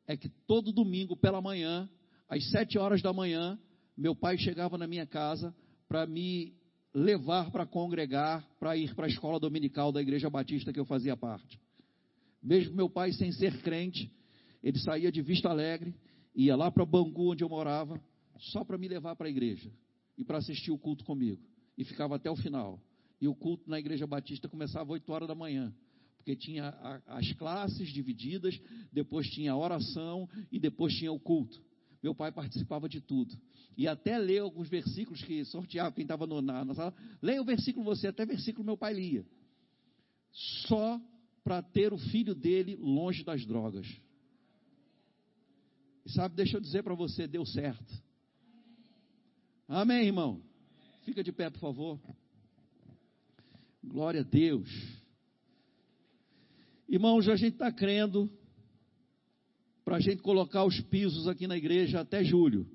é 0.07 0.16
que 0.16 0.29
todo 0.47 0.73
domingo 0.73 1.16
pela 1.16 1.40
manhã, 1.40 1.88
às 2.29 2.51
sete 2.51 2.79
horas 2.79 3.03
da 3.03 3.12
manhã, 3.12 3.59
meu 3.97 4.14
pai 4.14 4.38
chegava 4.38 4.79
na 4.79 4.87
minha 4.87 5.07
casa 5.07 5.55
para 5.87 6.07
me 6.07 6.55
levar 6.94 7.51
para 7.51 7.66
congregar, 7.66 8.47
para 8.59 8.77
ir 8.77 8.94
para 8.94 9.07
a 9.07 9.09
escola 9.09 9.38
dominical 9.38 9.92
da 9.92 10.01
igreja 10.01 10.31
batista 10.31 10.73
que 10.73 10.81
eu 10.81 10.87
fazia 10.87 11.16
parte. 11.16 11.61
Mesmo 12.42 12.75
meu 12.75 12.88
pai 12.88 13.12
sem 13.12 13.31
ser 13.33 13.61
crente, 13.62 14.11
ele 14.62 14.79
saía 14.79 15.11
de 15.11 15.23
Vista 15.23 15.49
Alegre, 15.49 15.94
ia 16.35 16.57
lá 16.57 16.71
para 16.71 16.85
Bangu, 16.85 17.33
onde 17.33 17.44
eu 17.44 17.49
morava, 17.49 18.01
só 18.38 18.64
para 18.64 18.79
me 18.79 18.88
levar 18.88 19.16
para 19.16 19.27
a 19.27 19.31
igreja 19.31 19.71
e 20.16 20.25
para 20.25 20.38
assistir 20.38 20.71
o 20.71 20.79
culto 20.79 21.05
comigo. 21.05 21.40
E 21.77 21.85
ficava 21.85 22.16
até 22.16 22.31
o 22.31 22.37
final. 22.37 22.81
E 23.21 23.27
o 23.29 23.35
culto 23.35 23.68
na 23.68 23.79
igreja 23.79 24.07
batista 24.07 24.49
começava 24.49 24.85
às 24.85 24.90
8 24.90 25.12
horas 25.12 25.29
da 25.29 25.35
manhã, 25.35 25.75
porque 26.16 26.37
tinha 26.37 26.68
a, 26.68 27.18
as 27.18 27.33
classes 27.33 27.88
divididas, 27.88 28.61
depois 28.92 29.29
tinha 29.31 29.53
a 29.53 29.57
oração 29.57 30.29
e 30.51 30.59
depois 30.59 30.94
tinha 30.94 31.12
o 31.12 31.18
culto. 31.18 31.61
Meu 32.03 32.14
pai 32.14 32.31
participava 32.31 32.88
de 32.88 33.01
tudo. 33.01 33.37
E 33.77 33.88
até 33.88 34.18
ler 34.18 34.38
alguns 34.38 34.68
versículos 34.68 35.23
que 35.23 35.44
sorteava 35.44 35.92
quem 35.92 36.03
estava 36.03 36.27
na, 36.27 36.64
na 36.64 36.75
sala. 36.75 36.94
Leia 37.21 37.40
o 37.40 37.44
versículo 37.44 37.85
você, 37.85 38.09
até 38.09 38.25
versículo 38.25 38.64
meu 38.64 38.77
pai 38.77 38.94
lia. 38.94 39.27
Só 40.66 41.01
para 41.42 41.62
ter 41.62 41.92
o 41.92 41.99
filho 41.99 42.35
dele 42.35 42.77
longe 42.77 43.25
das 43.25 43.44
drogas. 43.44 43.87
E 46.09 46.12
sabe, 46.12 46.35
deixa 46.35 46.57
eu 46.57 46.61
dizer 46.62 46.83
para 46.83 46.94
você, 46.94 47.27
deu 47.27 47.44
certo. 47.44 48.03
Amém, 49.68 50.07
irmão? 50.07 50.42
Fica 51.03 51.23
de 51.23 51.31
pé, 51.31 51.51
por 51.51 51.61
favor. 51.61 52.01
Glória 53.85 54.23
a 54.23 54.25
Deus. 54.25 54.71
Irmãos, 56.88 57.29
a 57.29 57.37
gente 57.37 57.53
está 57.53 57.71
crendo 57.71 58.33
para 59.85 59.97
a 59.97 60.01
gente 60.01 60.23
colocar 60.23 60.64
os 60.64 60.81
pisos 60.81 61.29
aqui 61.29 61.47
na 61.47 61.59
igreja 61.59 62.01
até 62.01 62.25
julho. 62.25 62.66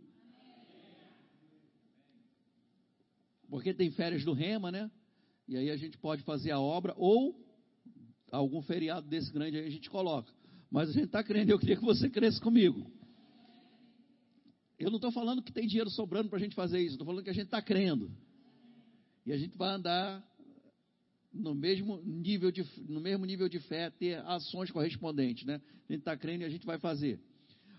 Porque 3.49 3.73
tem 3.73 3.89
férias 3.89 4.23
do 4.23 4.33
Rema, 4.33 4.71
né? 4.71 4.91
E 5.47 5.57
aí 5.57 5.71
a 5.71 5.75
gente 5.75 5.97
pode 5.97 6.21
fazer 6.21 6.51
a 6.51 6.59
obra, 6.59 6.93
ou 6.97 7.35
algum 8.31 8.61
feriado 8.61 9.07
desse 9.07 9.33
grande 9.33 9.57
aí 9.57 9.65
a 9.65 9.71
gente 9.71 9.89
coloca. 9.89 10.31
Mas 10.69 10.89
a 10.89 10.93
gente 10.93 11.05
está 11.05 11.23
crendo, 11.23 11.51
eu 11.51 11.57
queria 11.57 11.77
que 11.77 11.83
você 11.83 12.11
cresça 12.11 12.39
comigo. 12.39 12.85
Eu 14.83 14.89
não 14.89 14.97
estou 14.97 15.11
falando 15.13 15.41
que 15.41 15.53
tem 15.53 15.65
dinheiro 15.65 15.89
sobrando 15.89 16.27
para 16.27 16.37
a 16.37 16.41
gente 16.41 16.55
fazer 16.55 16.79
isso, 16.79 16.95
estou 16.95 17.05
falando 17.05 17.23
que 17.23 17.29
a 17.29 17.33
gente 17.33 17.45
está 17.45 17.61
crendo. 17.61 18.11
E 19.25 19.31
a 19.31 19.37
gente 19.37 19.57
vai 19.57 19.69
andar 19.69 20.21
no 21.31 21.55
mesmo 21.55 22.01
nível 22.03 22.51
de, 22.51 22.65
no 22.89 22.99
mesmo 22.99 23.25
nível 23.25 23.47
de 23.47 23.59
fé, 23.61 23.89
ter 23.89 24.19
ações 24.25 24.69
correspondentes, 24.71 25.45
né? 25.45 25.61
A 25.87 25.93
gente 25.93 26.01
está 26.01 26.17
crendo 26.17 26.43
e 26.43 26.45
a 26.45 26.49
gente 26.49 26.65
vai 26.65 26.77
fazer. 26.77 27.17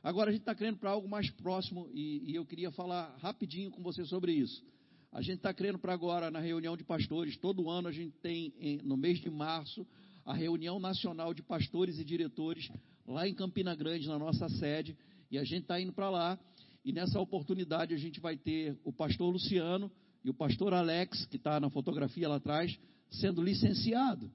Agora 0.02 0.30
a 0.30 0.32
gente 0.32 0.40
está 0.40 0.54
crendo 0.54 0.78
para 0.78 0.90
algo 0.90 1.06
mais 1.06 1.28
próximo 1.30 1.90
e, 1.92 2.30
e, 2.30 2.34
eu 2.34 2.46
queria 2.46 2.70
falar 2.70 3.14
rapidinho 3.18 3.70
com 3.70 3.82
você 3.82 4.02
sobre 4.06 4.32
isso. 4.32 4.64
A 5.12 5.20
gente 5.20 5.36
está 5.36 5.52
crendo 5.52 5.78
para 5.78 5.92
agora 5.92 6.30
na 6.30 6.40
reunião 6.40 6.74
de 6.74 6.84
pastores. 6.84 7.36
Todo 7.36 7.68
ano 7.68 7.88
a 7.88 7.92
gente 7.92 8.16
tem, 8.22 8.54
em, 8.58 8.78
no 8.78 8.96
mês 8.96 9.20
de 9.20 9.28
março, 9.28 9.86
a 10.24 10.32
reunião 10.32 10.80
nacional 10.80 11.34
de 11.34 11.42
pastores 11.42 11.98
e 11.98 12.04
diretores 12.04 12.70
lá 13.06 13.28
em 13.28 13.34
Campina 13.34 13.74
Grande, 13.74 14.08
na 14.08 14.18
nossa 14.18 14.48
sede. 14.48 14.96
E 15.30 15.38
a 15.38 15.44
gente 15.44 15.62
está 15.62 15.78
indo 15.78 15.92
para 15.92 16.08
lá. 16.08 16.38
E 16.84 16.92
nessa 16.92 17.18
oportunidade 17.18 17.94
a 17.94 17.96
gente 17.96 18.20
vai 18.20 18.36
ter 18.36 18.76
o 18.84 18.92
pastor 18.92 19.32
Luciano 19.32 19.90
e 20.22 20.30
o 20.30 20.34
pastor 20.34 20.74
Alex, 20.74 21.26
que 21.26 21.36
está 21.36 21.58
na 21.58 21.70
fotografia 21.70 22.28
lá 22.28 22.36
atrás, 22.36 22.78
sendo 23.10 23.42
licenciado. 23.42 24.30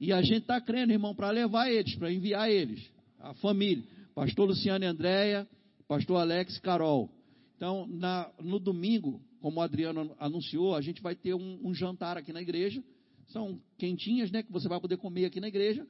E 0.00 0.12
a 0.12 0.20
gente 0.20 0.42
está 0.42 0.60
crendo, 0.60 0.92
irmão, 0.92 1.14
para 1.14 1.30
levar 1.30 1.70
eles, 1.70 1.94
para 1.94 2.12
enviar 2.12 2.50
eles, 2.50 2.90
a 3.18 3.34
família. 3.34 3.84
Pastor 4.14 4.48
Luciano 4.48 4.84
e 4.84 4.88
Andréia, 4.88 5.48
pastor 5.86 6.20
Alex 6.20 6.56
e 6.56 6.60
Carol. 6.60 7.10
Então, 7.56 7.86
na, 7.86 8.30
no 8.40 8.58
domingo, 8.58 9.20
como 9.40 9.60
o 9.60 9.62
Adriano 9.62 10.14
anunciou, 10.18 10.74
a 10.74 10.80
gente 10.80 11.00
vai 11.00 11.14
ter 11.14 11.34
um, 11.34 11.60
um, 11.62 11.74
jantar 11.74 12.16
aqui 12.16 12.32
na 12.32 12.42
igreja. 12.42 12.82
São 13.28 13.60
quentinhas, 13.78 14.30
né, 14.30 14.42
que 14.42 14.52
você 14.52 14.68
vai 14.68 14.80
poder 14.80 14.96
comer 14.96 15.26
aqui 15.26 15.40
na 15.40 15.48
igreja, 15.48 15.86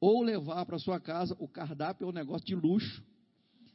ou 0.00 0.22
levar 0.22 0.64
para 0.66 0.78
sua 0.78 1.00
casa. 1.00 1.36
O 1.38 1.48
cardápio 1.48 2.06
é 2.06 2.08
um 2.08 2.12
negócio 2.12 2.46
de 2.46 2.54
luxo. 2.54 3.02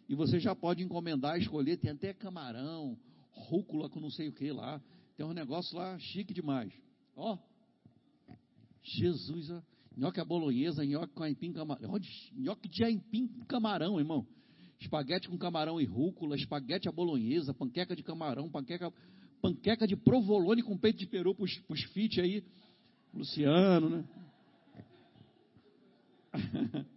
E 0.07 0.15
você 0.15 0.39
já 0.39 0.55
pode 0.55 0.83
encomendar, 0.83 1.39
escolher. 1.39 1.77
Tem 1.77 1.91
até 1.91 2.13
camarão, 2.13 2.97
rúcula 3.31 3.89
com 3.89 3.99
não 3.99 4.11
sei 4.11 4.27
o 4.27 4.33
que 4.33 4.51
lá. 4.51 4.81
Tem 5.17 5.25
um 5.25 5.33
negócio 5.33 5.77
lá 5.77 5.97
chique 5.97 6.33
demais. 6.33 6.73
Ó, 7.15 7.37
Jesus, 8.83 9.49
ó. 9.49 9.61
Nhoque 9.97 10.19
a 10.19 10.25
bolonhesa, 10.25 10.85
nhoque 10.85 11.13
com 11.13 11.23
aipim 11.23 11.53
camarão. 11.53 11.97
Nhoque 12.33 12.67
de 12.67 12.83
aipim 12.83 13.27
camarão, 13.47 13.97
irmão. 13.97 14.27
Espaguete 14.79 15.29
com 15.29 15.37
camarão 15.37 15.79
e 15.79 15.85
rúcula, 15.85 16.35
espaguete 16.35 16.89
a 16.89 16.91
bolonhesa, 16.91 17.53
panqueca 17.53 17.95
de 17.95 18.03
camarão, 18.03 18.49
panqueca, 18.49 18.91
panqueca 19.41 19.87
de 19.87 19.95
provolone 19.95 20.61
com 20.61 20.77
peito 20.77 20.99
de 20.99 21.07
peru 21.07 21.33
para 21.33 21.45
os 21.45 21.83
fit 21.93 22.19
aí. 22.19 22.43
Luciano, 23.13 23.89
né? 23.89 24.05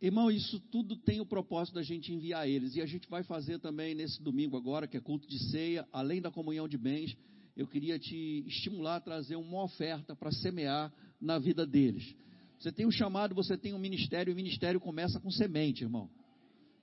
Irmão, 0.00 0.30
isso 0.30 0.60
tudo 0.70 0.96
tem 0.96 1.20
o 1.20 1.26
propósito 1.26 1.74
da 1.74 1.82
gente 1.82 2.12
enviar 2.12 2.48
eles. 2.48 2.76
E 2.76 2.80
a 2.80 2.86
gente 2.86 3.08
vai 3.08 3.22
fazer 3.22 3.58
também 3.58 3.94
nesse 3.94 4.22
domingo 4.22 4.56
agora, 4.56 4.86
que 4.86 4.96
é 4.96 5.00
culto 5.00 5.26
de 5.28 5.38
ceia, 5.50 5.86
além 5.92 6.20
da 6.20 6.30
comunhão 6.30 6.68
de 6.68 6.78
bens 6.78 7.16
eu 7.58 7.66
queria 7.66 7.98
te 7.98 8.44
estimular 8.46 8.96
a 8.96 9.00
trazer 9.00 9.34
uma 9.34 9.64
oferta 9.64 10.14
para 10.14 10.30
semear 10.30 10.92
na 11.20 11.40
vida 11.40 11.66
deles. 11.66 12.14
Você 12.56 12.70
tem 12.70 12.86
um 12.86 12.90
chamado, 12.90 13.34
você 13.34 13.58
tem 13.58 13.74
um 13.74 13.78
ministério, 13.80 14.30
e 14.30 14.32
o 14.32 14.36
ministério 14.36 14.78
começa 14.78 15.18
com 15.18 15.28
semente, 15.28 15.82
irmão. 15.82 16.08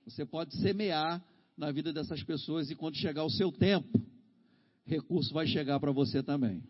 Você 0.04 0.26
pode 0.26 0.54
semear 0.58 1.24
na 1.56 1.72
vida 1.72 1.94
dessas 1.94 2.22
pessoas 2.22 2.70
e 2.70 2.74
quando 2.74 2.98
chegar 2.98 3.24
o 3.24 3.30
seu 3.30 3.50
tempo, 3.50 3.98
recurso 4.84 5.32
vai 5.32 5.46
chegar 5.46 5.80
para 5.80 5.90
você 5.90 6.22
também. 6.22 6.62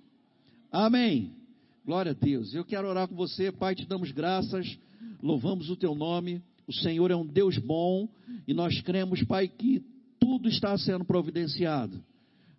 Amém. 0.71 1.35
Glória 1.85 2.13
a 2.13 2.15
Deus. 2.15 2.55
Eu 2.55 2.65
quero 2.65 2.87
orar 2.87 3.09
com 3.09 3.17
você, 3.17 3.51
Pai, 3.51 3.75
te 3.75 3.87
damos 3.87 4.13
graças, 4.13 4.79
louvamos 5.23 5.71
o 5.71 5.77
teu 5.77 5.95
nome. 5.95 6.43
O 6.67 6.73
Senhor 6.73 7.11
é 7.11 7.17
um 7.17 7.27
Deus 7.27 7.59
bom 7.59 8.09
e 8.47 8.53
nós 8.53 8.81
cremos, 8.81 9.23
Pai, 9.23 9.49
que 9.49 9.85
tudo 10.19 10.49
está 10.49 10.77
sendo 10.77 11.05
providenciado. 11.05 12.03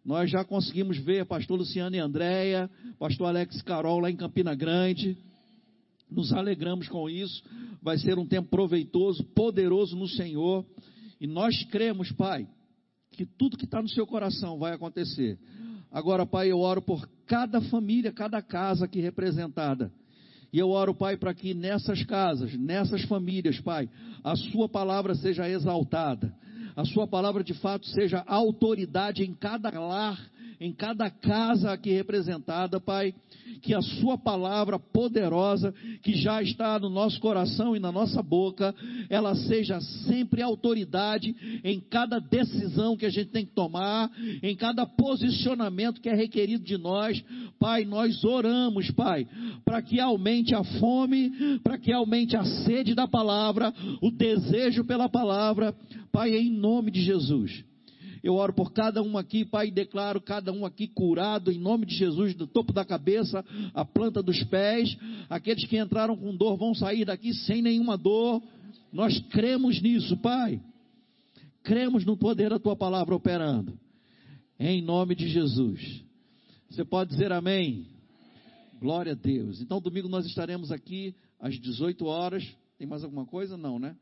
Nós 0.04 0.32
já 0.32 0.46
conseguimos 0.46 0.98
ver 0.98 1.26
pastor 1.26 1.58
Luciano 1.58 1.96
e 1.96 2.00
Andréia, 2.00 2.70
pastor 2.98 3.28
Alex 3.28 3.62
Carol 3.62 4.00
lá 4.00 4.10
em 4.10 4.16
Campina 4.16 4.56
Grande. 4.56 5.18
Nos 6.10 6.32
alegramos 6.32 6.88
com 6.88 7.10
isso. 7.10 7.44
Vai 7.82 7.98
ser 7.98 8.18
um 8.18 8.26
tempo 8.26 8.50
proveitoso, 8.50 9.24
poderoso 9.36 9.98
no 9.98 10.08
Senhor. 10.08 10.66
E 11.20 11.28
nós 11.28 11.62
cremos, 11.66 12.10
Pai, 12.14 12.48
que 13.12 13.26
tudo 13.26 13.58
que 13.58 13.66
está 13.66 13.82
no 13.82 13.90
seu 13.90 14.08
coração 14.08 14.58
vai 14.58 14.74
acontecer. 14.74 15.38
Agora, 15.92 16.26
Pai, 16.26 16.52
eu 16.52 16.60
oro 16.60 16.82
por 16.82 17.06
cada 17.26 17.60
família, 17.60 18.12
cada 18.12 18.42
casa 18.42 18.86
aqui 18.86 19.02
representada. 19.02 19.92
E 20.58 20.60
eu 20.60 20.72
oro, 20.72 20.92
Pai, 20.92 21.16
para 21.16 21.36
que 21.36 21.54
nessas 21.54 22.02
casas, 22.02 22.52
nessas 22.58 23.04
famílias, 23.04 23.60
Pai, 23.60 23.88
a 24.24 24.36
Sua 24.36 24.68
palavra 24.68 25.14
seja 25.14 25.48
exaltada 25.48 26.34
a 26.78 26.86
Sua 26.86 27.08
palavra 27.08 27.44
de 27.44 27.56
fato 27.56 27.88
seja 27.88 28.24
autoridade 28.28 29.24
em 29.24 29.34
cada 29.34 29.72
lar, 29.80 30.20
em 30.60 30.72
cada 30.74 31.10
casa 31.10 31.72
aqui 31.72 31.92
representada, 31.92 32.80
Pai. 32.80 33.14
Que 33.62 33.74
a 33.74 33.82
Sua 33.82 34.18
palavra 34.18 34.78
poderosa, 34.78 35.74
que 36.04 36.14
já 36.14 36.42
está 36.42 36.78
no 36.78 36.90
nosso 36.90 37.20
coração 37.20 37.76
e 37.76 37.80
na 37.80 37.92
nossa 37.92 38.22
boca, 38.22 38.76
ela 39.10 39.34
seja 39.36 39.80
sempre 40.06 40.42
autoridade 40.42 41.36
em 41.64 41.80
cada 41.80 42.20
decisão 42.20 42.96
que 42.98 43.06
a 43.06 43.10
gente 43.10 43.32
tem 43.32 43.46
que 43.46 43.54
tomar, 43.54 44.12
em 44.44 44.56
cada 44.56 44.86
posicionamento 44.86 46.02
que 46.02 46.10
é 46.10 46.14
requerido 46.14 46.64
de 46.64 46.78
nós. 46.78 47.24
Pai, 47.60 47.86
nós 47.86 48.24
oramos, 48.24 48.92
Pai, 48.92 49.28
para 49.64 49.82
que 49.82 50.00
aumente 50.00 50.54
a 50.54 50.64
fome, 50.64 51.60
para 51.64 51.78
que 51.78 51.92
aumente 51.92 52.36
a 52.36 52.44
sede 52.44 52.94
da 52.94 53.08
palavra, 53.08 53.74
o 54.02 54.12
desejo 54.12 54.84
pela 54.84 55.10
palavra, 55.10 55.74
Pai, 56.12 56.36
em 56.36 56.52
nome 56.52 56.92
de 56.92 57.02
Jesus. 57.02 57.64
Eu 58.24 58.36
oro 58.36 58.54
por 58.54 58.72
cada 58.72 59.02
um 59.02 59.18
aqui, 59.18 59.46
Pai, 59.46 59.68
e 59.68 59.72
declaro 59.72 60.22
cada 60.22 60.52
um 60.52 60.66
aqui 60.66 60.88
curado 60.88 61.52
em 61.52 61.60
nome 61.60 61.86
de 61.86 61.96
Jesus, 61.96 62.34
do 62.34 62.48
topo 62.48 62.74
da 62.74 62.86
cabeça 62.86 63.44
à 63.74 63.86
planta 63.86 64.22
dos 64.22 64.44
pés. 64.46 64.98
Aqueles 65.30 65.66
que 65.66 65.78
entraram 65.78 66.16
com 66.16 66.36
dor 66.36 66.58
vão 66.58 66.74
sair 66.74 67.06
daqui 67.06 67.34
sem 67.34 67.62
nenhuma 67.62 67.98
dor. 67.98 68.42
Nós 68.92 69.20
cremos 69.30 69.82
nisso, 69.82 70.18
Pai. 70.18 70.62
Cremos 71.64 72.06
no 72.06 72.16
poder 72.16 72.50
da 72.50 72.60
tua 72.60 72.76
palavra 72.76 73.16
operando. 73.16 73.78
Em 74.60 74.82
nome 74.82 75.16
de 75.16 75.28
Jesus. 75.28 76.04
Você 76.70 76.84
pode 76.84 77.12
dizer 77.12 77.32
amém? 77.32 77.86
Glória 78.80 79.14
a 79.14 79.16
Deus. 79.16 79.62
Então, 79.62 79.82
domingo 79.82 80.08
nós 80.08 80.26
estaremos 80.26 80.72
aqui 80.72 81.16
às 81.40 81.60
18 81.60 82.06
horas. 82.06 82.48
Tem 82.78 82.88
mais 82.88 83.04
alguma 83.04 83.26
coisa? 83.26 83.58
Não, 83.58 83.80
né? 83.80 83.96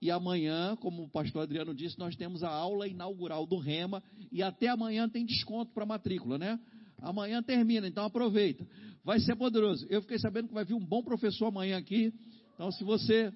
E 0.00 0.10
amanhã, 0.10 0.76
como 0.76 1.04
o 1.04 1.08
pastor 1.08 1.42
Adriano 1.42 1.74
disse, 1.74 1.98
nós 1.98 2.14
temos 2.16 2.42
a 2.42 2.50
aula 2.50 2.86
inaugural 2.86 3.46
do 3.46 3.56
Rema. 3.56 4.02
E 4.30 4.42
até 4.42 4.68
amanhã 4.68 5.08
tem 5.08 5.24
desconto 5.24 5.72
para 5.72 5.86
matrícula, 5.86 6.36
né? 6.36 6.58
Amanhã 6.98 7.42
termina, 7.42 7.86
então 7.86 8.04
aproveita. 8.04 8.66
Vai 9.04 9.20
ser 9.20 9.36
poderoso. 9.36 9.86
Eu 9.88 10.02
fiquei 10.02 10.18
sabendo 10.18 10.48
que 10.48 10.54
vai 10.54 10.64
vir 10.64 10.74
um 10.74 10.84
bom 10.84 11.02
professor 11.02 11.46
amanhã 11.46 11.78
aqui. 11.78 12.12
Então, 12.54 12.70
se 12.70 12.84
você 12.84 13.32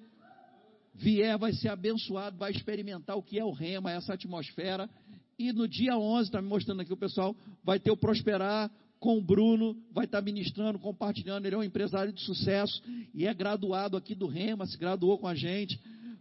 vier, 0.95 1.37
vai 1.37 1.53
ser 1.53 1.69
abençoado, 1.69 2.37
vai 2.37 2.51
experimentar 2.51 3.15
o 3.17 3.23
que 3.23 3.39
é 3.39 3.43
o 3.43 3.51
Rema, 3.51 3.91
essa 3.91 4.13
atmosfera. 4.13 4.89
E 5.37 5.53
no 5.53 5.67
dia 5.67 5.97
11, 5.97 6.27
está 6.27 6.41
me 6.41 6.47
mostrando 6.47 6.81
aqui 6.81 6.91
o 6.91 6.97
pessoal, 6.97 7.35
vai 7.63 7.79
ter 7.79 7.91
o 7.91 7.97
Prosperar 7.97 8.69
com 8.99 9.17
o 9.17 9.21
Bruno, 9.21 9.77
vai 9.93 10.05
estar 10.05 10.21
ministrando, 10.21 10.77
compartilhando. 10.77 11.45
Ele 11.45 11.55
é 11.55 11.57
um 11.57 11.63
empresário 11.63 12.11
de 12.11 12.21
sucesso 12.21 12.81
e 13.13 13.25
é 13.25 13.33
graduado 13.33 13.95
aqui 13.95 14.13
do 14.13 14.27
Rema, 14.27 14.65
se 14.65 14.77
graduou 14.77 15.17
com 15.17 15.27
a 15.27 15.35
gente 15.35 15.79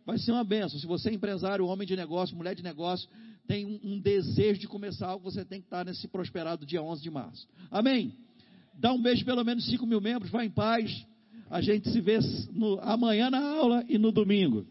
vai 0.08 0.16
ser 0.16 0.32
uma 0.32 0.42
benção. 0.42 0.80
Se 0.80 0.86
você 0.86 1.10
é 1.10 1.12
empresário, 1.12 1.66
homem 1.66 1.86
de 1.86 1.94
negócio, 1.94 2.34
mulher 2.34 2.54
de 2.54 2.62
negócio, 2.62 3.06
tem 3.46 3.66
um, 3.66 3.92
um 3.92 4.00
desejo 4.00 4.58
de 4.58 4.66
começar 4.66 5.06
algo, 5.06 5.30
você 5.30 5.44
tem 5.44 5.60
que 5.60 5.66
estar 5.66 5.84
nesse 5.84 6.08
prosperado 6.08 6.64
dia 6.64 6.82
11 6.82 7.02
de 7.02 7.10
março. 7.10 7.46
Amém? 7.70 8.14
Dá 8.72 8.90
um 8.90 9.02
beijo, 9.02 9.22
pelo 9.22 9.44
menos 9.44 9.66
5 9.66 9.84
mil 9.84 10.00
membros, 10.00 10.30
vá 10.30 10.42
em 10.42 10.48
paz. 10.48 11.04
A 11.50 11.60
gente 11.60 11.90
se 11.90 12.00
vê 12.00 12.18
no, 12.50 12.80
amanhã 12.80 13.28
na 13.28 13.38
aula 13.38 13.84
e 13.86 13.98
no 13.98 14.10
domingo. 14.10 14.66